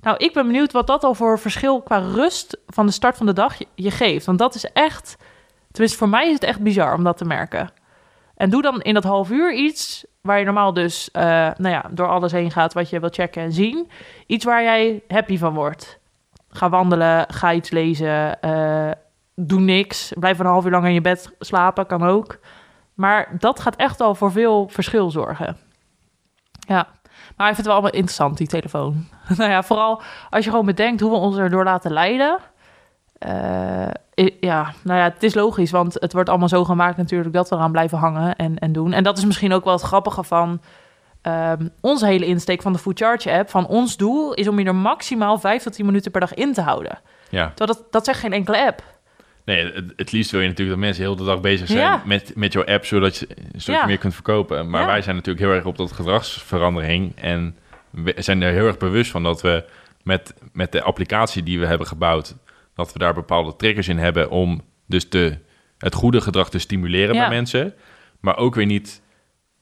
[0.00, 3.26] Nou, ik ben benieuwd wat dat al voor verschil qua rust van de start van
[3.26, 4.26] de dag je geeft.
[4.26, 5.16] Want dat is echt,
[5.70, 7.70] tenminste voor mij is het echt bizar om dat te merken.
[8.36, 11.22] En doe dan in dat half uur iets waar je normaal dus eh,
[11.56, 13.90] nou ja, door alles heen gaat wat je wilt checken en zien.
[14.26, 15.98] Iets waar jij happy van wordt.
[16.48, 18.90] Ga wandelen, ga iets lezen, eh,
[19.34, 20.12] doe niks.
[20.18, 22.38] Blijf een half uur lang in je bed slapen, kan ook.
[22.94, 25.56] Maar dat gaat echt al voor veel verschil zorgen.
[26.52, 26.88] Ja,
[27.36, 29.08] maar ik vind het wel allemaal interessant, die telefoon.
[29.36, 32.38] nou ja, vooral als je gewoon bedenkt hoe we ons erdoor laten leiden.
[33.18, 33.88] Eh,
[34.40, 37.56] ja, nou ja, het is logisch, want het wordt allemaal zo gemaakt natuurlijk dat we
[37.56, 38.92] eraan blijven hangen en, en doen.
[38.92, 40.60] En dat is misschien ook wel het grappige van
[41.22, 43.50] ehm, onze hele insteek van de Food Charge app.
[43.50, 46.52] Van ons doel is om je er maximaal 5 tot 10 minuten per dag in
[46.52, 46.98] te houden.
[47.28, 47.52] Ja.
[47.54, 48.82] Terwijl dat, dat zegt geen enkele app.
[49.44, 52.02] Nee, het, het liefst wil je natuurlijk dat mensen heel de dag bezig zijn Ja.
[52.04, 53.80] met, met jouw app, zodat je, zodat Ja.
[53.80, 54.70] je meer kunt verkopen.
[54.70, 54.86] Maar Ja.
[54.86, 57.56] wij zijn natuurlijk heel erg op dat gedragsverandering en
[57.90, 59.64] we zijn er heel erg bewust van dat we
[60.02, 62.34] met, met de applicatie die we hebben gebouwd,
[62.76, 65.38] dat we daar bepaalde triggers in hebben om dus de,
[65.78, 67.20] het goede gedrag te stimuleren Ja.
[67.20, 67.74] bij mensen,
[68.20, 69.02] maar ook weer niet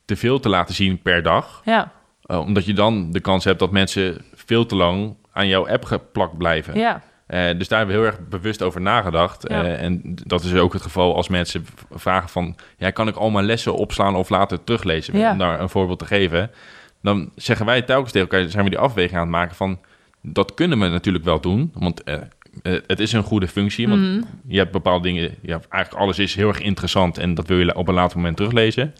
[0.05, 1.61] te veel te laten zien per dag.
[1.64, 1.92] Ja,
[2.27, 5.85] Uh, omdat je dan de kans hebt dat mensen veel te lang aan jouw app
[5.85, 6.74] geplakt blijven.
[6.74, 9.48] ja, Eh, dus daar hebben we heel erg bewust over nagedacht.
[9.48, 9.64] Ja.
[9.64, 12.57] Eh, en dat is ook het geval als mensen vragen van...
[12.77, 15.18] Ja, kan ik al mijn lessen opslaan of later teruglezen?
[15.18, 15.33] Ja.
[15.33, 16.50] Om daar een voorbeeld te geven.
[17.03, 18.48] Dan zeggen wij telkens tegen elkaar...
[18.50, 19.79] zijn we die afweging aan het maken van...
[20.22, 21.70] dat kunnen we natuurlijk wel doen.
[21.74, 22.20] Want eh, eh,
[22.62, 23.88] het is een goede functie.
[23.88, 24.21] Want Mhm.
[24.47, 25.35] je hebt bepaalde dingen...
[25.40, 27.19] Ja, eigenlijk alles is heel erg interessant...
[27.19, 28.95] en dat wil je op een later moment teruglezen.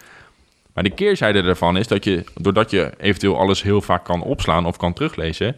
[0.75, 2.25] Maar de keerzijde daarvan is dat je...
[2.35, 5.57] doordat je eventueel alles heel vaak kan opslaan of kan teruglezen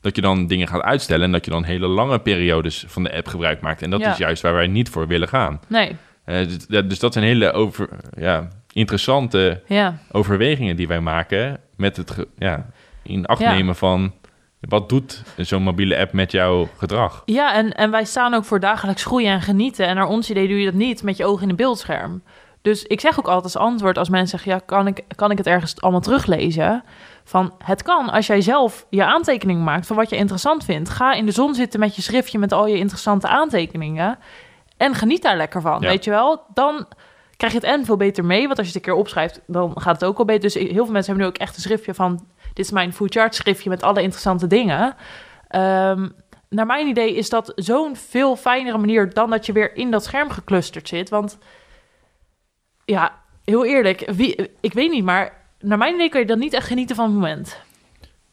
[0.00, 3.12] dat je dan dingen gaat uitstellen en dat je dan hele lange periodes van de
[3.12, 3.82] app gebruik maakt.
[3.82, 4.10] En dat Ja.
[4.12, 5.60] is juist waar wij niet voor willen gaan.
[5.68, 9.98] nee, Eh, dus, dus dat zijn hele over, ja, interessante ja.
[10.10, 12.66] overwegingen die wij maken met het ja,
[13.02, 14.12] in acht nemen van
[14.60, 17.22] wat doet zo'n mobiele app met jouw gedrag.
[17.24, 19.86] Ja, en, en wij staan ook voor dagelijks groeien en genieten.
[19.86, 22.22] En naar ons idee doe je dat niet met je ogen in een beeldscherm.
[22.62, 24.52] Dus ik zeg ook altijd als antwoord als mensen zeggen...
[24.52, 26.84] ja, kan ik, kan ik het ergens allemaal teruglezen?
[27.24, 29.86] Van, het kan als jij zelf je aantekeningen maakt...
[29.86, 30.88] van wat je interessant vindt.
[30.88, 34.18] Ga in de zon zitten met je schriftje met al je interessante aantekeningen...
[34.76, 35.88] en geniet daar lekker van, Ja.
[35.88, 36.44] weet je wel?
[36.54, 36.86] Dan
[37.36, 38.46] krijg je het en veel beter mee...
[38.46, 40.42] want als je het een keer opschrijft, dan gaat het ook wel beter.
[40.42, 42.26] Dus heel veel mensen hebben nu ook echt een schriftje van...
[42.58, 44.94] dit is mijn food schriftje met alle interessante dingen...
[45.48, 46.08] Ehm,
[46.48, 50.04] naar mijn idee is dat zo'n veel fijnere manier dan dat je weer in dat
[50.04, 51.08] scherm geclusterd zit.
[51.08, 51.38] Want
[52.84, 56.52] ja, heel eerlijk, wie, ik weet niet, maar naar mijn idee kan je dan niet
[56.52, 57.60] echt genieten van het moment.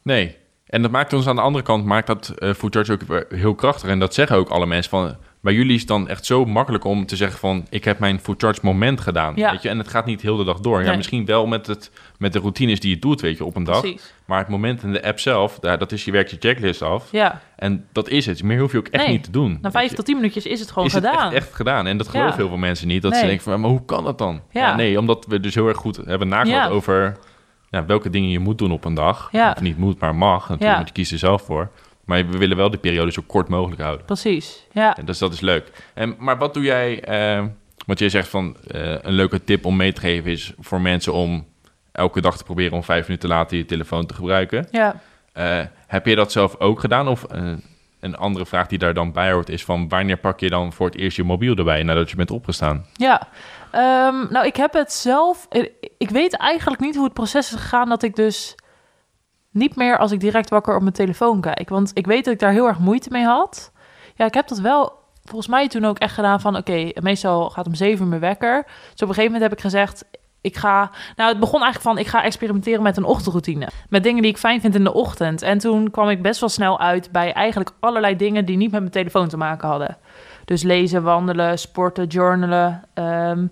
[0.02, 0.36] Nee.
[0.66, 3.88] En dat maakt ons aan de andere kant, maakt dat Charge ook heel krachtig.
[3.90, 5.16] En dat zeggen ook alle mensen van...
[5.46, 7.66] Bij jullie is het dan echt zo makkelijk om te zeggen van...
[7.70, 9.32] ik heb mijn Food Charge moment gedaan.
[9.36, 9.50] Ja.
[9.50, 9.68] Weet je?
[9.68, 10.80] En het gaat niet heel de dag door.
[10.80, 10.96] Ja, Nee.
[10.96, 13.80] misschien wel met, het, met de routines die je doet, weet je, op een dag.
[13.80, 14.12] Precies.
[14.24, 17.08] Maar het moment in de app zelf, daar, dat is je werkt je checklist af.
[17.12, 18.42] Ja, En dat is het.
[18.42, 19.12] Meer hoef je ook echt Nee.
[19.12, 19.58] niet te doen.
[19.60, 21.26] na vijf tot tien minuutjes is het gewoon is het gedaan.
[21.32, 21.86] echt, echt gedaan.
[21.86, 22.36] En dat geloven Ja.
[22.36, 23.02] heel veel mensen niet.
[23.02, 24.42] Dat ze denken van, maar hoe kan dat dan?
[24.50, 24.76] Ja.
[24.76, 27.16] nee, omdat we dus heel erg goed hebben nagedacht over
[27.70, 29.30] ja, welke dingen je moet doen op een dag.
[29.32, 30.48] Of niet moet, maar mag.
[30.48, 31.70] Natuurlijk, want je kiest er zelf voor.
[32.06, 34.06] Maar we willen wel de periode zo kort mogelijk houden.
[34.06, 34.96] Precies, ja.
[34.96, 35.70] En dus dat is leuk.
[35.94, 37.00] En, maar wat doe jij...
[37.04, 37.44] eh
[37.86, 41.12] want jij zegt van, eh, een leuke tip om mee te geven is voor mensen
[41.12, 41.46] om
[41.92, 44.68] elke dag te proberen om vijf minuten later je telefoon te gebruiken.
[44.70, 45.00] Ja,
[45.32, 47.08] Eh, heb je dat zelf ook gedaan?
[47.08, 47.52] Of eh,
[48.00, 49.88] een andere vraag die daar dan bij hoort is van...
[49.88, 52.86] wanneer pak je dan voor het eerst je mobiel erbij nadat je bent opgestaan?
[52.94, 53.28] ja.
[53.70, 55.48] Ehm, nou, ik heb het zelf...
[55.98, 58.54] Ik weet eigenlijk niet hoe het proces is gegaan dat ik dus
[59.56, 61.68] niet meer als ik direct wakker op mijn telefoon kijk.
[61.68, 63.72] Want ik weet dat ik daar heel erg moeite mee had.
[64.14, 64.92] Ja, ik heb dat wel
[65.24, 66.56] volgens mij toen ook echt gedaan van...
[66.56, 68.62] oké, meestal gaat om zeven uur mijn wekker.
[68.64, 70.04] Dus op een gegeven moment heb ik gezegd...
[70.40, 70.90] ik ga...
[71.16, 72.04] Nou, het begon eigenlijk van...
[72.04, 73.68] ik ga experimenteren met een ochtendroutine.
[73.88, 75.42] Met dingen die ik fijn vind in de ochtend.
[75.42, 78.44] En toen kwam ik best wel snel uit bij eigenlijk allerlei dingen...
[78.44, 79.96] die niet met mijn telefoon te maken hadden.
[80.44, 82.82] Dus lezen, wandelen, sporten, journalen.
[82.94, 83.46] ehm,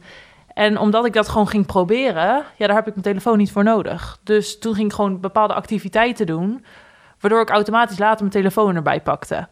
[0.55, 3.65] en omdat ik dat gewoon ging proberen, ja, daar heb ik mijn telefoon niet voor
[3.65, 4.19] nodig.
[4.23, 6.65] Dus toen ging ik gewoon bepaalde activiteiten doen,
[7.21, 9.49] waardoor ik automatisch later mijn telefoon erbij pakte.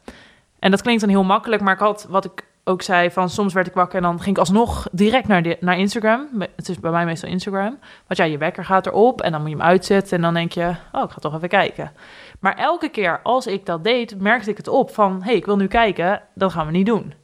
[0.58, 3.52] En dat klinkt dan heel makkelijk, maar ik had wat ik ook zei van soms
[3.52, 6.28] werd ik wakker en dan ging ik alsnog direct naar, naar Instagram.
[6.56, 7.78] Het is bij mij meestal Instagram.
[8.06, 10.52] Want ja, je wekker gaat erop en dan moet je hem uitzetten en dan denk
[10.52, 11.92] je, oh, ik ga toch even kijken.
[12.40, 15.46] Maar elke keer als ik dat deed, merkte ik het op van, hé, hey, ik
[15.46, 17.14] wil nu kijken, dat gaan we niet doen.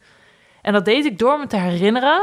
[0.63, 2.23] En dat deed ik door me te herinneren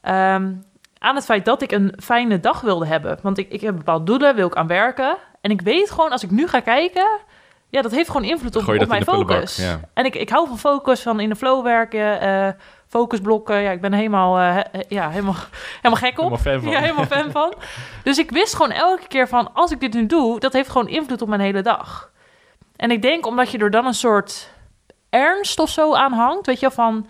[0.00, 0.52] ehm,
[0.98, 3.18] aan het feit dat ik een fijne dag wilde hebben.
[3.22, 5.16] Want ik, ik heb bepaalde doelen, wil ik aan werken.
[5.40, 7.06] En ik weet gewoon, als ik nu ga kijken,
[7.68, 9.04] ja, dat heeft gewoon invloed op, mijn
[9.36, 9.56] focus.
[9.56, 9.80] ja.
[9.94, 12.48] En ik, ik hou van focus, van in de flow werken, eh,
[12.88, 13.56] focusblokken.
[13.60, 15.34] Ja, ik ben helemaal, eh, he- ja, helemaal,
[15.82, 16.30] helemaal gek op.
[16.30, 16.70] Helemaal fan van.
[16.72, 17.54] Ja, helemaal fan van.
[18.02, 20.88] Dus ik wist gewoon elke keer van, als ik dit nu doe, dat heeft gewoon
[20.88, 22.10] invloed op mijn hele dag.
[22.76, 24.50] En ik denk omdat je er dan een soort
[25.10, 27.06] ernst of zo aan hangt, weet je van,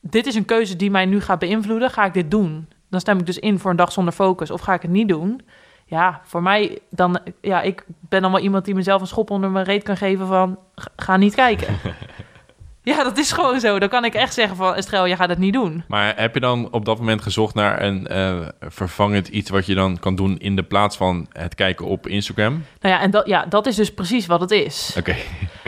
[0.00, 2.68] dit is een keuze die mij nu gaat beïnvloeden, ga ik dit doen?
[2.92, 5.08] Dan stem ik dus in voor een dag zonder focus, of ga ik het niet
[5.08, 5.40] doen?
[5.86, 9.50] Ja, voor mij dan, ja, ik ben dan wel iemand die mezelf een schop onder
[9.50, 10.58] mijn reet kan geven van,
[10.96, 11.74] "Ga- niet kijken.
[12.82, 13.78] ja, dat is gewoon zo.
[13.78, 15.84] Dan kan ik echt zeggen van, Estrel, je gaat het niet doen.
[15.88, 19.74] Maar heb je dan op dat moment gezocht naar een eh, vervangend iets wat je
[19.74, 22.64] dan kan doen in de plaats van het kijken op Instagram?
[22.80, 24.94] Nou ja, en dat, ja, dat is dus precies wat het is.
[24.98, 25.16] Oké,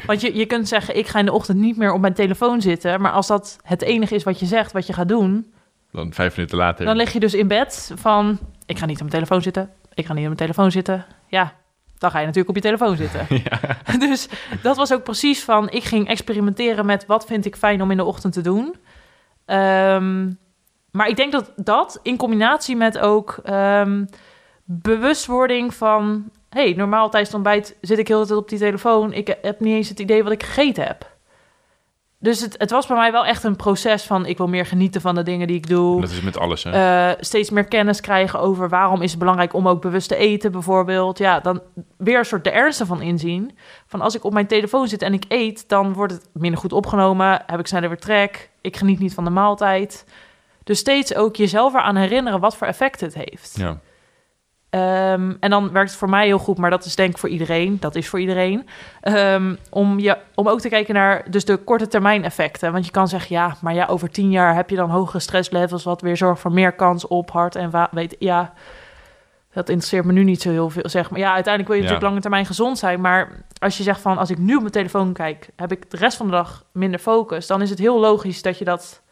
[0.06, 2.60] Want je, je kunt zeggen, ik ga in de ochtend niet meer op mijn telefoon
[2.60, 3.00] zitten.
[3.00, 5.52] Maar als dat het enige is wat je zegt, wat je gaat doen...
[5.94, 6.84] dan vijf minuten later.
[6.84, 8.38] dan lig je dus in bed van...
[8.66, 9.70] ik ga niet op mijn telefoon zitten.
[9.94, 11.04] Ik ga niet op mijn telefoon zitten.
[11.28, 11.52] Ja,
[11.98, 13.26] dan ga je natuurlijk op je telefoon zitten.
[14.08, 14.28] dus
[14.62, 15.70] dat was ook precies van...
[15.70, 18.74] ik ging experimenteren met wat vind ik fijn om in de ochtend te doen.
[19.44, 20.32] Ehm,
[20.90, 24.04] maar ik denk dat dat in combinatie met ook ehm,
[24.64, 26.30] bewustwording van...
[26.48, 29.12] hey, normaal tijdens het ontbijt zit ik heel de tijd op die telefoon.
[29.12, 31.12] Ik heb niet eens het idee wat ik gegeten heb.
[32.24, 34.26] Dus het, het was bij mij wel echt een proces van...
[34.26, 36.00] ik wil meer genieten van de dingen die ik doe.
[36.00, 36.70] Dat is met alles, hè?
[36.70, 40.52] Eh, steeds meer kennis krijgen over waarom is het belangrijk om ook bewust te eten,
[40.52, 41.18] bijvoorbeeld.
[41.18, 41.60] Ja, dan
[41.96, 43.56] weer een soort de ernst ervan inzien.
[43.86, 46.72] Van als ik op mijn telefoon zit en ik eet, dan wordt het minder goed
[46.72, 47.42] opgenomen.
[47.46, 48.50] Heb ik sneller weer trek.
[48.60, 50.04] Ik geniet niet van de maaltijd.
[50.62, 53.54] Dus steeds ook jezelf eraan herinneren wat voor effect het heeft.
[53.56, 53.80] ja.
[54.74, 57.28] Ehm, en dan werkt het voor mij heel goed, maar dat is denk ik voor
[57.28, 57.76] iedereen.
[57.80, 58.68] Dat is voor iedereen.
[59.00, 62.72] Ehm, om, je, om ook te kijken naar dus de korte termijn effecten.
[62.72, 65.84] Want je kan zeggen, ja, maar ja, over tien jaar heb je dan hogere stresslevels...
[65.84, 68.52] wat weer zorgt voor meer kans op hart en weet Ja,
[69.52, 71.20] dat interesseert me nu niet zo heel veel, zeg maar.
[71.20, 71.88] Ja, uiteindelijk wil je Ja.
[71.88, 73.00] natuurlijk lange termijn gezond zijn.
[73.00, 75.48] Maar als je zegt van, als ik nu op mijn telefoon kijk...
[75.56, 77.46] heb ik de rest van de dag minder focus...
[77.46, 79.02] dan is het heel logisch dat je dat...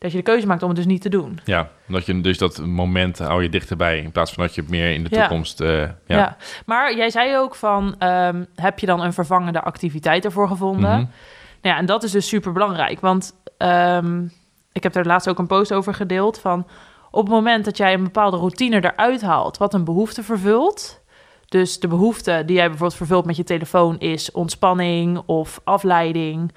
[0.00, 1.38] dat je de keuze maakt om het dus niet te doen.
[1.44, 3.98] ja, omdat je dus dat moment hou je dichterbij...
[3.98, 5.20] in plaats van dat je meer in de Ja.
[5.20, 5.60] toekomst...
[5.60, 5.92] eh, ja.
[6.06, 6.36] Ja.
[6.66, 10.90] maar jij zei ook van, ehm, heb je dan een vervangende activiteit ervoor gevonden?
[10.90, 11.04] Mhm.
[11.62, 14.24] Nou ja, en dat is dus super belangrijk, want ehm,
[14.72, 16.66] ik heb er laatst ook een post over gedeeld van,
[17.10, 21.00] op het moment dat jij een bepaalde routine eruit haalt, wat een behoefte vervult,
[21.48, 26.52] dus de behoefte die jij bijvoorbeeld vervult met je telefoon is ontspanning of afleiding.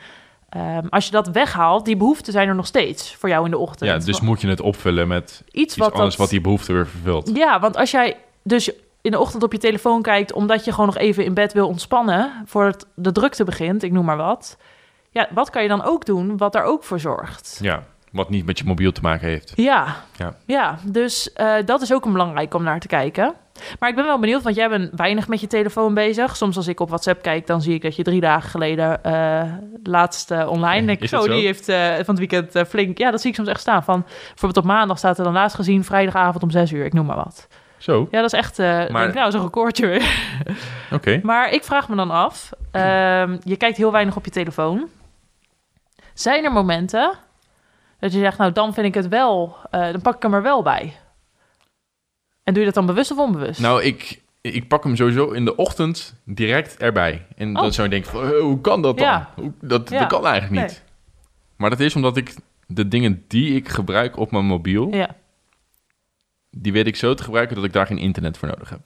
[0.53, 3.57] Ehm, als je dat weghaalt, die behoeften zijn er nog steeds voor jou in de
[3.57, 3.89] ochtend.
[3.89, 6.73] ja, dus moet je het opvullen met iets iets wat anders dat- wat die behoefte
[6.73, 7.31] weer vervult.
[7.35, 10.33] ja, want als jij dus in de ochtend op je telefoon kijkt...
[10.33, 12.31] omdat je gewoon nog even in bed wil ontspannen...
[12.45, 14.57] voordat de drukte begint, ik noem maar wat...
[15.09, 17.59] ja, wat kan je dan ook doen wat daar ook voor zorgt?
[17.61, 19.53] Ja, wat niet met je mobiel te maken heeft.
[19.55, 20.35] Ja, Ja.
[20.45, 20.77] ja.
[20.83, 23.33] dus eh, dat is ook een belangrijk om naar te kijken.
[23.79, 26.35] Maar ik ben wel benieuwd, want jij bent weinig met je telefoon bezig.
[26.35, 29.43] Soms als ik op WhatsApp kijk, dan zie ik dat je drie dagen geleden eh,
[29.83, 30.85] laatst eh, online...
[30.85, 31.33] denk zo, zo?
[31.33, 31.65] die heeft
[32.05, 32.97] van het weekend flink...
[32.97, 33.83] Ja, dat zie ik soms echt staan.
[33.83, 35.83] Van, bijvoorbeeld op maandag staat er dan laatst gezien...
[35.83, 37.47] vrijdagavond om zes uur, ik noem maar wat.
[37.77, 38.57] Zo, Ja, dat is echt...
[38.57, 40.15] Maar- denk, ik, nou, zo'n recordje weer.
[40.91, 41.19] oké.
[41.23, 44.87] Maar ik vraag me dan af, ehm, je kijkt heel weinig op je telefoon.
[46.13, 47.13] Zijn er momenten
[48.03, 50.41] dat je zegt, nou dan vind ik het wel, eh, dan pak ik hem er
[50.41, 50.93] wel bij.
[52.43, 53.59] En doe je dat dan bewust of onbewust?
[53.59, 57.25] Nou, ik, ik pak hem sowieso in de ochtend direct erbij.
[57.35, 57.61] En Oh.
[57.61, 59.07] dan zou je denken, van, eh, hoe kan dat dan?
[59.07, 59.29] Ja.
[59.35, 59.99] Hoe, dat, Ja.
[59.99, 60.71] dat kan eigenlijk niet.
[60.71, 60.81] Nee.
[61.57, 62.35] Maar dat is omdat ik
[62.67, 64.93] de dingen die ik gebruik op mijn mobiel...
[64.93, 65.15] Ja,
[66.49, 68.79] die weet ik zo te gebruiken dat ik daar geen internet voor nodig heb.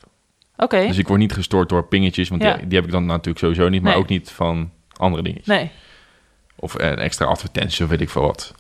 [0.58, 0.88] oké.
[0.88, 3.70] Dus ik word niet gestoord door pingetjes, want die, die heb ik dan natuurlijk sowieso
[3.70, 4.02] niet, maar Nee.
[4.02, 5.42] ook niet van andere dingen.
[5.46, 5.72] Nee,
[6.60, 8.54] Of eh, een extra advertentie of weet ik veel wat.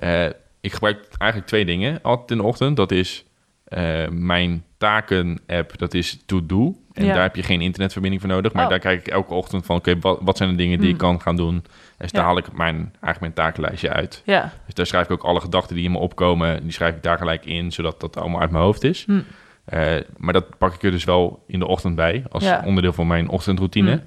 [0.00, 0.26] Eh,
[0.60, 2.76] ik gebruik eigenlijk twee dingen altijd in de ochtend.
[2.76, 3.24] Dat is
[3.64, 6.76] eh, mijn taken-app, dat is To-Do.
[6.92, 7.12] En Ja.
[7.14, 8.52] daar heb je geen internetverbinding voor nodig.
[8.52, 8.70] Maar Oh.
[8.70, 10.94] daar kijk ik elke ochtend van, oké, wat, wat zijn de dingen die Hmm.
[10.94, 11.64] ik kan gaan doen?
[11.98, 14.22] Dus daar haal ik mijn, eigenlijk mijn takenlijstje uit.
[14.24, 14.52] ja.
[14.64, 17.18] Dus daar schrijf ik ook alle gedachten die in me opkomen, die schrijf ik daar
[17.18, 19.04] gelijk in, zodat dat allemaal uit mijn hoofd is.
[19.04, 19.20] Hm.
[19.64, 23.06] Eh, maar dat pak ik er dus wel in de ochtend bij, als onderdeel van
[23.06, 23.90] mijn ochtendroutine.
[23.92, 23.98] Hm.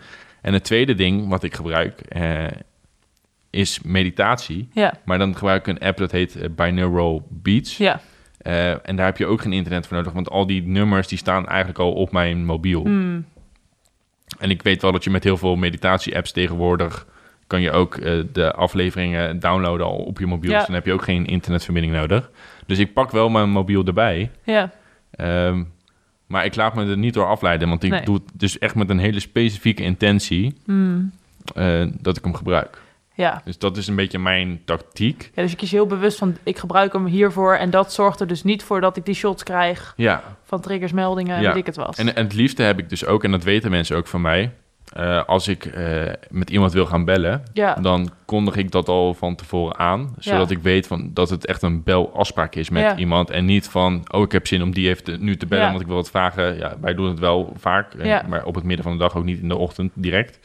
[0.42, 2.02] En het tweede ding wat ik gebruik
[3.54, 4.68] is meditatie.
[4.74, 7.78] Ja, Maar dan gebruik ik een app dat heet eh, Binaural Beats.
[7.78, 8.00] ja.
[8.38, 11.18] Eh, en daar heb je ook geen internet voor nodig, want al die nummers die
[11.18, 12.82] staan eigenlijk al op mijn mobiel.
[12.84, 13.26] Hmm.
[14.40, 17.08] En ik weet wel dat je met heel veel meditatie-apps tegenwoordig
[17.48, 20.52] kan je ook eh, de afleveringen downloaden al op je mobiel.
[20.52, 20.58] Ja.
[20.58, 22.32] Dus dan heb je ook geen internetverbinding nodig.
[22.66, 24.32] Dus ik pak wel mijn mobiel erbij.
[24.44, 24.72] Ja,
[25.12, 25.64] Ehm,
[26.28, 28.02] maar ik laat me er niet door afleiden, want ik Nee.
[28.02, 31.12] doe het dus echt met een hele specifieke intentie Hmm.
[32.02, 32.82] dat ik hem gebruik.
[33.16, 33.42] Ja.
[33.46, 35.32] Dus dat is een beetje mijn tactiek.
[35.36, 35.42] ja.
[35.42, 37.56] Dus je kiest heel bewust van, ik gebruik hem hiervoor.
[37.56, 41.42] En dat zorgt er dus niet voor dat ik die shots krijg Ja, van triggersmeldingen,
[41.42, 41.54] Ja.
[41.54, 43.98] weet ik het en, en het liefste heb ik dus ook, en dat weten mensen
[43.98, 44.52] ook van mij,
[44.94, 47.74] eh, als ik eh, met iemand wil gaan bellen, Ja.
[47.74, 50.16] dan kondig ik dat al van tevoren aan.
[50.18, 52.96] Zodat ik weet van, dat het echt een belafspraak is met Ja.
[52.96, 53.30] iemand.
[53.30, 55.82] En niet van, oh, ik heb zin om die even te- nu te bellen, want
[55.82, 56.58] ik wil wat vragen.
[56.58, 59.24] Ja, wij doen het wel vaak, eh, maar op het midden van de dag ook
[59.24, 60.40] niet in de ochtend direct.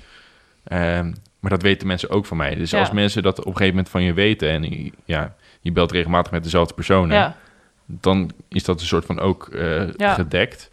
[0.64, 2.54] Ehm, maar dat weten mensen ook van mij.
[2.54, 2.78] Dus Ja.
[2.78, 4.48] als mensen dat op een gegeven moment van je weten...
[4.48, 7.16] en je- ja, je belt regelmatig met dezelfde personen...
[7.16, 7.36] Ja.
[7.86, 10.14] dan is dat een soort van ook eh, Ja.
[10.14, 10.68] gedekt.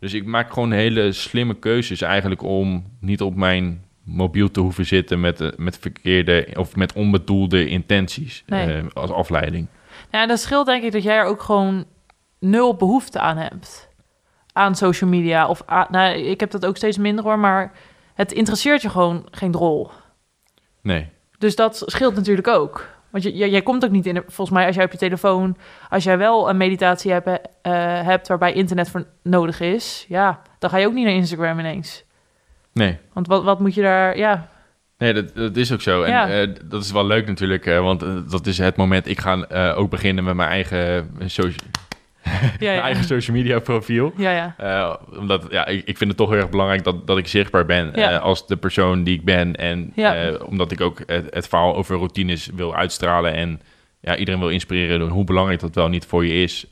[0.00, 4.86] Dus ik maak gewoon hele slimme keuzes eigenlijk om niet op mijn mobiel te hoeven
[4.86, 8.72] zitten met, eh, met verkeerde of met onbedoelde intenties Nee.
[8.76, 9.66] eh, als afleiding.
[10.10, 11.84] Ja, en dat scheelt denk ik dat jij er ook gewoon
[12.38, 13.88] nul behoefte aan hebt.
[14.52, 15.48] Aan social media.
[15.48, 17.72] Of aan- nou, ik heb dat ook steeds minder hoor, maar
[18.22, 19.90] het interesseert je gewoon geen drol.
[20.82, 21.08] Nee,
[21.38, 22.88] Dus dat scheelt natuurlijk ook.
[23.10, 25.56] Want je, jij- komt ook niet in, de- volgens mij, als jij op je telefoon,
[25.88, 27.26] als jij wel een meditatie hebt,
[27.62, 31.58] eh, hebt waarbij internet voor nodig is, ja, dan ga je ook niet naar Instagram
[31.58, 32.04] ineens.
[32.72, 32.98] nee.
[33.12, 34.50] Want wat, wat moet je daar, ja,
[34.98, 36.02] Nee, dat, dat is ook zo.
[36.02, 36.28] En Ja.
[36.30, 39.06] eh, dat is wel leuk natuurlijk, want eh, dat is het moment.
[39.08, 41.81] Ik ga ook beginnen met mijn eigen, socia- ja,
[42.24, 42.80] mijn ja.
[42.80, 44.12] eigen social media profiel.
[44.16, 44.54] ja, ja.
[44.58, 47.66] Eh, omdat ja, ik, ik vind het toch heel erg belangrijk dat, dat ik zichtbaar
[47.66, 48.10] ben Ja.
[48.10, 49.56] eh, als de persoon die ik ben.
[49.56, 50.14] En Ja.
[50.14, 53.60] eh, omdat ik ook het, het verhaal over routines wil uitstralen en
[54.00, 56.66] ja, iedereen wil inspireren door hoe belangrijk dat wel niet voor je is.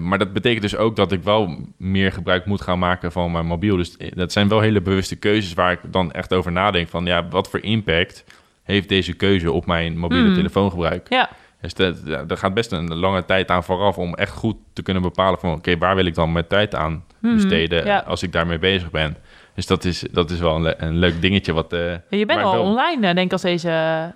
[0.00, 3.46] Maar dat betekent dus ook dat ik wel meer gebruik moet gaan maken van mijn
[3.46, 3.76] mobiel.
[3.76, 6.88] Dus dat zijn wel hele bewuste keuzes waar ik dan echt over nadenk.
[6.88, 8.24] Van ja, wat voor impact
[8.62, 10.34] heeft deze keuze op mijn mobiele Hmm.
[10.34, 11.06] telefoongebruik?
[11.08, 11.30] Ja,
[11.62, 15.02] Dus ja, er gaat best een lange tijd aan vooraf om echt goed te kunnen
[15.02, 15.52] bepalen van...
[15.52, 17.98] oké, waar wil ik dan mijn tijd aan Mhm, besteden ja.
[18.06, 19.16] als ik daarmee bezig ben?
[19.54, 21.72] Dus dat is, dat is wel een, le- een leuk dingetje wat...
[21.72, 23.68] eh, Ja, je bent al wel- online, eh, denk ik, als deze...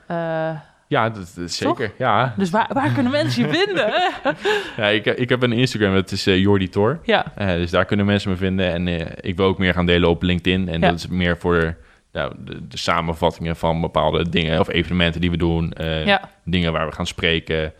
[0.07, 0.51] eh,
[0.89, 1.93] Ja, dat, dat is zeker.
[1.99, 2.35] Ja.
[2.37, 3.93] dus waar, waar kunnen mensen je vinden?
[4.85, 6.99] ja ik, ik heb een Instagram, dat is eh, Jordi Tor.
[7.03, 8.73] ja, dus daar kunnen mensen me vinden.
[8.73, 8.89] En
[9.21, 10.69] ik wil ook meer gaan delen op LinkedIn.
[10.69, 10.89] En Ja.
[10.89, 11.77] dat is meer voor
[12.17, 14.61] nou, de, de samenvattingen van bepaalde dingen...
[14.61, 15.73] of evenementen die we doen.
[15.73, 17.73] eh, ja, dingen waar we gaan spreken.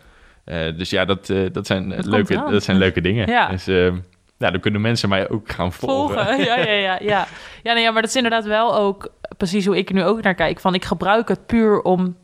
[0.43, 3.27] Eh, dus ja, dat, eh, dat, zijn, Dat leuke, dat zijn leuke dingen.
[3.29, 3.47] Ja.
[3.47, 3.65] Dus
[4.37, 6.25] ja, dan kunnen mensen mij ook gaan volgen.
[6.25, 6.43] volgen.
[6.45, 7.27] Ja, ja, ja, ja.
[7.63, 10.21] Ja, nee, ja, maar dat is inderdaad wel ook precies hoe ik er nu ook
[10.21, 10.59] naar kijk.
[10.59, 12.17] Van ik gebruik het puur om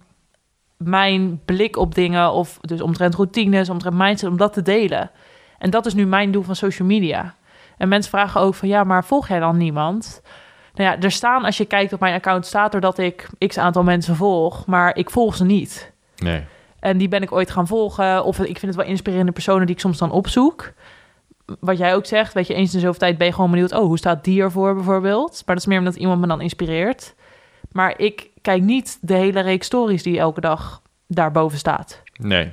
[0.78, 5.12] mijn blik op dingen, of dus omtrent routines, omtrent mindset, om dat te delen.
[5.58, 7.36] En dat is nu mijn doel van social media.
[7.78, 10.22] En mensen vragen ook van, ja, maar volg jij dan niemand?
[10.74, 13.58] Nou ja, er staan, als je kijkt op mijn account, staat er dat ik x
[13.58, 15.92] aantal mensen volg, maar ik volg ze niet.
[16.16, 16.44] Nee.
[16.80, 18.24] En die ben ik ooit gaan volgen.
[18.24, 20.72] Of ik vind het wel inspirerende personen die ik soms dan opzoek.
[21.60, 23.74] Wat jij ook zegt, weet je, eens in zoveel tijd ben je gewoon benieuwd...
[23.74, 25.32] oh, hoe staat die ervoor bijvoorbeeld?
[25.46, 27.16] Maar dat is meer omdat iemand me dan inspireert.
[27.72, 32.02] Maar ik kijk niet de hele reeks stories die elke dag daarboven staat.
[32.20, 32.52] Nee.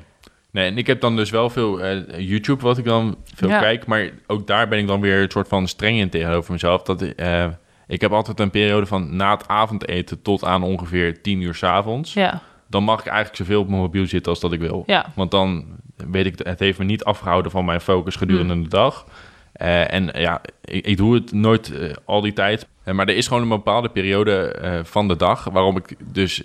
[0.51, 3.61] Nee, en ik heb dan dus wel veel eh, YouTube wat ik dan veel Ja.
[3.61, 3.87] kijk.
[3.87, 6.83] Maar ook daar ben ik dan weer een soort van streng in tegenover mezelf.
[6.83, 7.47] Dat, eh,
[7.91, 11.63] ik heb altijd een periode van na het avondeten tot aan ongeveer 10 uur 's
[11.63, 12.13] avonds.
[12.13, 14.83] Ja, Dan mag ik eigenlijk zoveel op mijn mobiel zitten als dat ik wil.
[14.87, 15.65] ja, Want dan
[16.11, 18.63] weet ik, het heeft me niet afgehouden van mijn focus gedurende Hmm.
[18.63, 19.07] de dag.
[19.53, 22.67] Eh, en ja, ik, ik doe het nooit eh, al die tijd.
[22.85, 26.43] Eh, maar er is gewoon een bepaalde periode van de dag waarom ik dus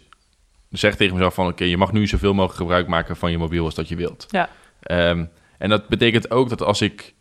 [0.69, 1.47] zeg tegen mezelf van...
[1.47, 4.25] oké, je mag nu zoveel mogelijk gebruik maken van je mobiel als dat je wilt.
[4.29, 5.25] ja, Ehm,
[5.57, 7.13] en dat betekent ook dat als ik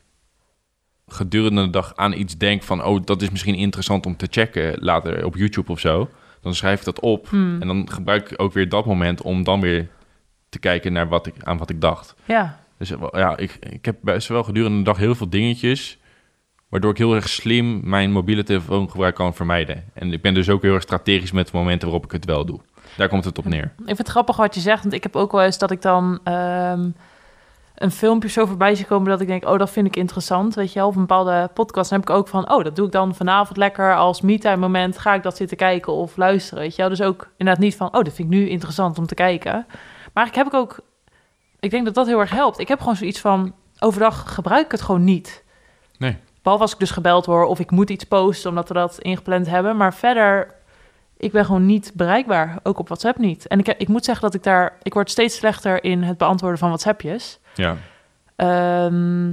[1.07, 2.85] gedurende de dag aan iets denk van...
[2.85, 6.11] oh, dat is misschien interessant om te checken later op YouTube of zo...
[6.41, 7.61] dan schrijf ik dat op Hmm.
[7.61, 9.89] en dan gebruik ik ook weer dat moment om dan weer
[10.49, 12.15] te kijken naar wat ik, aan wat ik dacht.
[12.25, 12.63] ja.
[12.79, 15.99] Dus ja, ik, ik heb best wel gedurende de dag heel veel dingetjes...
[16.69, 19.85] waardoor ik heel erg slim mijn mobiele telefoongebruik kan vermijden.
[19.93, 22.45] En ik ben dus ook heel erg strategisch met de momenten waarop ik het wel
[22.45, 22.61] doe.
[22.97, 23.65] Daar komt het op neer.
[23.65, 25.83] Ik vind het grappig wat je zegt, want ik heb ook wel eens dat ik
[25.83, 26.89] dan ehm,
[27.75, 30.73] een filmpje zo voorbij zie komen dat ik denk, oh, dat vind ik interessant, weet
[30.73, 30.89] je wel.
[30.89, 33.57] Of een bepaalde podcast, dan heb ik ook van, oh, dat doe ik dan vanavond
[33.57, 36.91] lekker als me-time moment, ga ik dat zitten kijken of luisteren, weet je wel.
[36.91, 39.67] Dus ook inderdaad niet van, oh, dat vind ik nu interessant om te kijken.
[40.13, 40.81] Maar ik heb ik ook,
[41.61, 42.59] ik denk dat dat heel erg helpt.
[42.59, 45.45] Ik heb gewoon zoiets van, overdag gebruik ik het gewoon niet.
[45.99, 46.17] Nee.
[46.43, 49.47] Behalve als ik dus gebeld word of ik moet iets posten omdat we dat ingepland
[49.47, 49.77] hebben.
[49.77, 50.55] Maar verder,
[51.17, 52.59] ik ben gewoon niet bereikbaar.
[52.63, 53.47] Ook op WhatsApp niet.
[53.47, 54.77] En ik, ik moet zeggen dat ik daar...
[54.83, 57.39] Ik word steeds slechter in het beantwoorden van WhatsAppjes.
[57.55, 57.77] Ja.
[58.37, 59.29] Ehm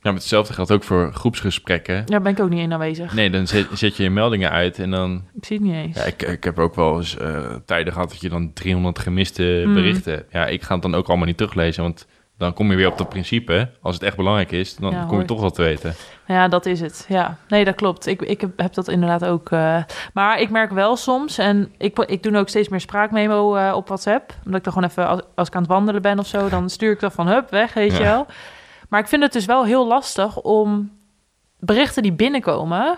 [0.00, 2.06] ja, maar hetzelfde geldt ook voor groepsgesprekken.
[2.06, 3.14] daar ben ik ook niet in aanwezig.
[3.14, 5.24] Nee, dan zet, zet je je meldingen uit en dan...
[5.34, 5.96] Ik zie het niet eens.
[5.96, 9.60] Ja, ik, ik heb ook wel eens eh, tijden gehad dat je dan 300 gemiste
[9.64, 9.74] Hmm.
[9.74, 10.26] berichten...
[10.30, 12.06] Ja, ik ga het dan ook allemaal niet teruglezen, want
[12.38, 13.70] dan kom je weer op dat principe.
[13.82, 15.94] Als het echt belangrijk is, dan Ja, kom je toch wel te weten.
[16.26, 17.06] Ja, dat is het.
[17.08, 18.06] Ja, nee, dat klopt.
[18.06, 19.50] Ik, ik heb, heb dat inderdaad ook.
[19.50, 19.82] eh,
[20.12, 23.86] maar ik merk wel soms, en ik, ik doe ook steeds meer spraakmemo eh, op
[23.86, 24.34] WhatsApp.
[24.44, 26.70] Omdat ik dan gewoon even, als, als ik aan het wandelen ben of zo, dan
[26.70, 28.26] stuur ik dat van hup, weg, weet je wel.
[28.88, 30.90] Maar ik vind het dus wel heel lastig om
[31.58, 32.96] berichten die binnenkomen,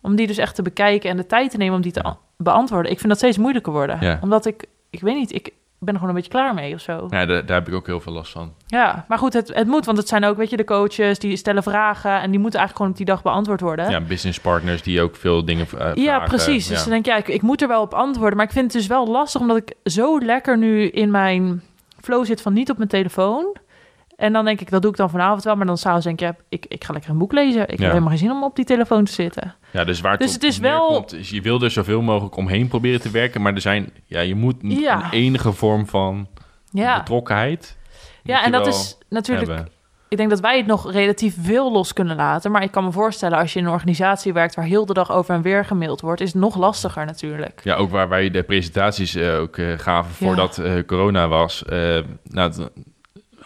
[0.00, 2.90] om die dus echt te bekijken en de tijd te nemen om die te beantwoorden.
[2.90, 3.98] Ik vind dat steeds moeilijker worden.
[4.00, 4.18] Ja.
[4.22, 5.52] Omdat ik, ik weet niet, ik
[5.86, 7.06] ben er gewoon een beetje klaar mee of zo.
[7.10, 8.52] Ja, daar, daar heb ik ook heel veel last van.
[8.66, 11.36] Ja, maar goed, het, het moet, want het zijn ook, weet je, de coaches die
[11.36, 13.90] stellen vragen en die moeten eigenlijk gewoon op die dag beantwoord worden.
[13.90, 16.02] Ja, business partners die ook veel dingen eh, vragen.
[16.02, 16.66] Ja, precies.
[16.68, 18.36] Dus dan denk ik, ja, ik, ik moet er wel op antwoorden.
[18.36, 21.62] Maar ik vind het dus wel lastig, omdat ik zo lekker nu in mijn
[22.00, 23.56] flow zit van niet op mijn telefoon.
[24.16, 25.56] En dan denk ik, dat doe ik dan vanavond wel.
[25.56, 27.62] Maar dan s'avonds denk ik, ja, ik, ik ga lekker een boek lezen.
[27.62, 27.76] Ik Ja.
[27.76, 29.54] heb helemaal geen zin om op die telefoon te zitten.
[29.76, 32.36] Ja, dus waar het, Dus het is wel- neerkomt, is je wil er zoveel mogelijk
[32.36, 35.04] omheen proberen te werken, maar er zijn, ja, je moet Ja.
[35.04, 36.28] een enige vorm van
[36.70, 37.76] Ja, betrokkenheid.
[38.22, 39.46] ja en dat is natuurlijk...
[39.48, 39.74] hebben.
[40.08, 42.50] Ik denk dat wij het nog relatief veel los kunnen laten.
[42.50, 44.54] Maar ik kan me voorstellen, als je in een organisatie werkt...
[44.54, 46.20] waar heel de dag over en weer gemaild wordt...
[46.20, 47.60] is het nog lastiger natuurlijk.
[47.64, 50.26] Ja, ook waar wij de presentaties eh, ook eh, gaven Ja.
[50.26, 51.62] voordat eh, corona was.
[52.22, 52.52] nou,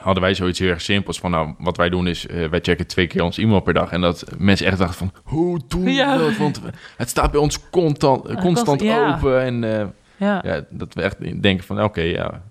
[0.02, 2.86] hadden wij zoiets heel erg simpels van, nou, wat wij doen is, eh, wij checken
[2.86, 3.90] twee keer ons e-mail per dag.
[3.92, 6.16] En dat mensen echt dachten van, hoe doen we Ja.
[6.16, 6.36] dat?
[6.36, 6.60] Want
[6.96, 9.14] het staat bij ons constant, constant ja.
[9.14, 9.42] open.
[9.42, 9.86] En eh,
[10.16, 10.64] Ja.
[10.70, 12.42] dat we echt denken van, oké, ja,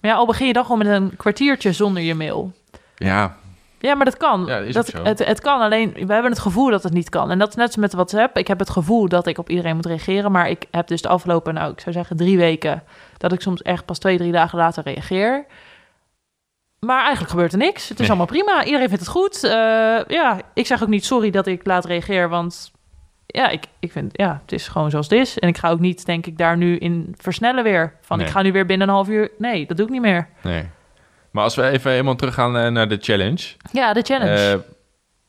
[0.00, 2.52] Maar ja, al begin je dan gewoon met een kwartiertje zonder je mail...
[2.96, 3.36] ja,
[3.78, 4.44] Ja, maar dat kan.
[4.46, 4.92] Ja, dat.
[5.02, 7.30] Het, het kan, alleen we hebben het gevoel dat het niet kan.
[7.30, 8.36] En dat is net zo met WhatsApp.
[8.38, 10.32] Ik heb het gevoel dat ik op iedereen moet reageren.
[10.32, 12.82] Maar ik heb dus de afgelopen, nou, ik zou zeggen drie weken...
[13.18, 15.44] dat ik soms echt pas twee, drie dagen later reageer.
[16.86, 17.82] Maar eigenlijk gebeurt er niks.
[17.82, 18.08] Het is Nee.
[18.08, 18.64] allemaal prima.
[18.64, 19.44] Iedereen vindt het goed.
[19.44, 19.50] Eh,
[20.06, 22.70] ja, ik zeg ook niet sorry dat ik laat reageer, want...
[23.26, 25.38] Ja, ik, ik vind, ja, het is gewoon zoals het is.
[25.38, 27.92] En ik ga ook niet, denk ik, daar nu in versnellen weer.
[28.00, 28.26] Van, Nee.
[28.26, 29.30] ik ga nu weer binnen een half uur...
[29.38, 30.28] Nee, dat doe ik niet meer.
[30.42, 30.68] nee.
[31.30, 33.46] Maar als we even helemaal teruggaan eh, naar de challenge.
[33.72, 34.34] Ja, de challenge.
[34.52, 34.58] Eh,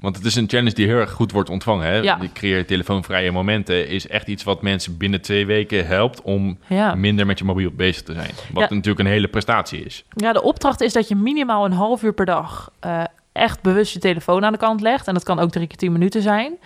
[0.01, 1.87] want het is een challenge die heel erg goed wordt ontvangen.
[1.87, 1.95] Hè?
[1.95, 2.15] Ja.
[2.15, 6.95] Die creëer telefoonvrije momenten is echt iets wat mensen binnen twee weken helpt om ja.
[6.95, 8.31] minder met je mobiel bezig te zijn.
[8.53, 8.75] Wat Ja.
[8.75, 10.05] natuurlijk een hele prestatie is.
[10.09, 13.93] Ja, de opdracht is dat je minimaal een half uur per dag eh, echt bewust
[13.93, 15.07] je telefoon aan de kant legt.
[15.07, 16.57] En dat kan ook drie keer tien minuten zijn.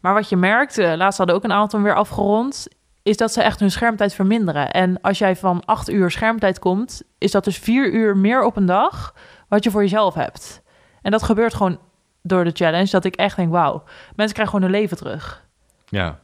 [0.00, 2.66] Maar wat je merkt, eh, laatst hadden ook een aantal weer afgerond,
[3.02, 4.70] is dat ze echt hun schermtijd verminderen.
[4.70, 8.56] En als jij van acht uur schermtijd komt, is dat dus vier uur meer op
[8.56, 9.14] een dag
[9.48, 10.62] wat je voor jezelf hebt.
[11.02, 11.78] En dat gebeurt gewoon
[12.22, 13.82] door de challenge, dat ik echt denk, wauw,
[14.16, 15.42] mensen krijgen gewoon hun leven terug.
[15.88, 16.18] Ja,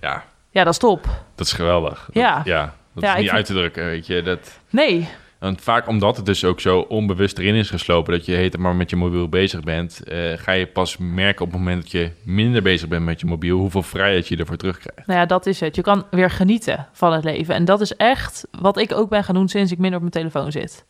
[0.00, 1.04] ja Ja, dat is top.
[1.34, 2.04] dat is geweldig.
[2.06, 2.40] Dat- Ja.
[2.44, 4.22] ja dat Ja, is niet vind- uit te drukken, weet je.
[4.22, 8.12] Dat, Nee, en vaak omdat het dus ook zo onbewust erin is geslopen...
[8.12, 10.02] dat je heet maar met je mobiel bezig bent...
[10.04, 13.26] eh, ga je pas merken op het moment dat je minder bezig bent met je
[13.26, 13.58] mobiel...
[13.58, 15.06] hoeveel vrijheid je ervoor terugkrijgt.
[15.06, 15.76] Nou ja, dat is het.
[15.76, 17.54] Je kan weer genieten van het leven.
[17.54, 20.24] En dat is echt wat ik ook ben gaan doen sinds ik minder op mijn
[20.30, 20.84] telefoon zit.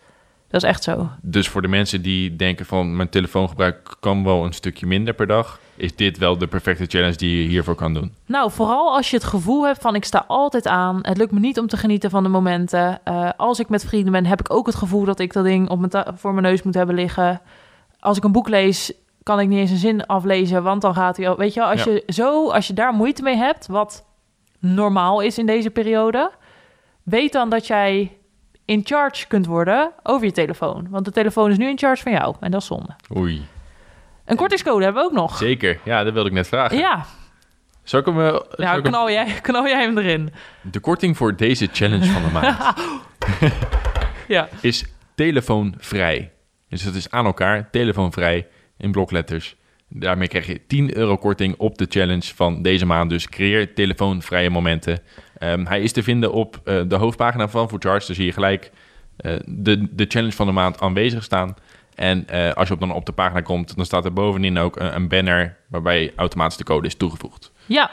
[0.57, 1.09] Dat is echt zo.
[1.23, 2.97] Dus voor de mensen die denken van...
[2.97, 5.59] mijn telefoongebruik kan wel een stukje minder per dag...
[5.75, 8.15] is dit wel de perfecte challenge die je hiervoor kan doen.
[8.27, 10.99] Nou, vooral als je het gevoel hebt van ik sta altijd aan.
[11.03, 12.99] Het lukt me niet om te genieten van de momenten.
[13.05, 15.69] Eh, als ik met vrienden ben, heb ik ook het gevoel dat ik dat ding
[15.69, 17.41] op mijn voor mijn neus moet hebben liggen.
[18.01, 18.93] Als ik een boek lees,
[19.23, 21.37] kan ik niet eens een zin aflezen, want dan gaat hij al.
[21.37, 21.91] Weet je, wel, als Ja.
[21.93, 24.05] je zo, als je daar moeite mee hebt, wat
[24.59, 26.31] normaal is in deze periode,
[27.03, 28.17] weet dan dat jij
[28.67, 30.87] in charge kunt worden over je telefoon.
[30.91, 32.97] Want de telefoon is nu in charge van jou en dat is zonde.
[33.17, 33.47] Oei,
[34.25, 35.37] Een kortingscode hebben we ook nog.
[35.37, 35.79] zeker.
[35.85, 36.79] Ja, dat wilde ik net vragen.
[36.79, 37.05] Ja,
[37.83, 38.15] Zal ik hem...
[38.15, 40.33] zal nou, ik hem- knal jij, knal jij hem erin.
[40.63, 42.57] De korting voor deze challenge van de maand
[44.29, 44.49] Ja.
[44.61, 46.33] is telefoonvrij.
[46.69, 48.47] Dus dat is aan elkaar, telefoonvrij,
[48.79, 49.57] in blokletters.
[49.89, 53.11] Daarmee krijg je 10 euro korting op de challenge van deze maand.
[53.11, 54.99] Dus creëer telefoonvrije momenten.
[55.39, 58.07] Ehm, hij is te vinden op eh, de hoofdpagina van Charge.
[58.07, 58.71] Daar zie je gelijk
[59.17, 61.55] eh, de, de challenge van de maand aanwezig staan.
[61.95, 64.81] En eh, als je op, dan op de pagina komt, dan staat er bovenin ook
[64.81, 65.57] een, een banner...
[65.69, 67.53] waarbij automatisch de code is toegevoegd.
[67.67, 67.91] Ja,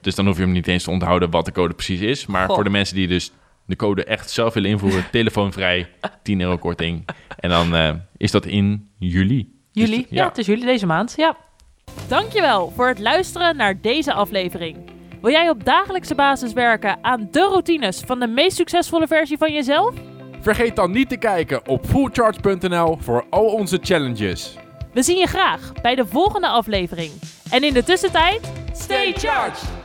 [0.00, 2.26] Dus dan hoef je hem niet eens te onthouden wat de code precies is.
[2.26, 2.54] Maar Goh.
[2.54, 3.32] voor de mensen die dus
[3.64, 5.88] de code echt zelf willen invoeren, telefoonvrij,
[6.22, 7.04] 10 euro korting.
[7.38, 9.52] En dan is dat in juli.
[9.72, 9.96] Juli?
[9.96, 10.28] Dus, ja.
[10.28, 11.14] het is juli deze maand.
[11.16, 11.36] Ja.
[12.08, 14.97] Dankjewel voor het luisteren naar deze aflevering.
[15.20, 19.52] Wil jij op dagelijkse basis werken aan de routines van de meest succesvolle versie van
[19.52, 19.94] jezelf?
[20.40, 24.56] Vergeet dan niet te kijken op fullcharge.nl voor al onze challenges.
[24.92, 27.12] We zien je graag bij de volgende aflevering.
[27.50, 29.77] En in de tussentijd, stay charged!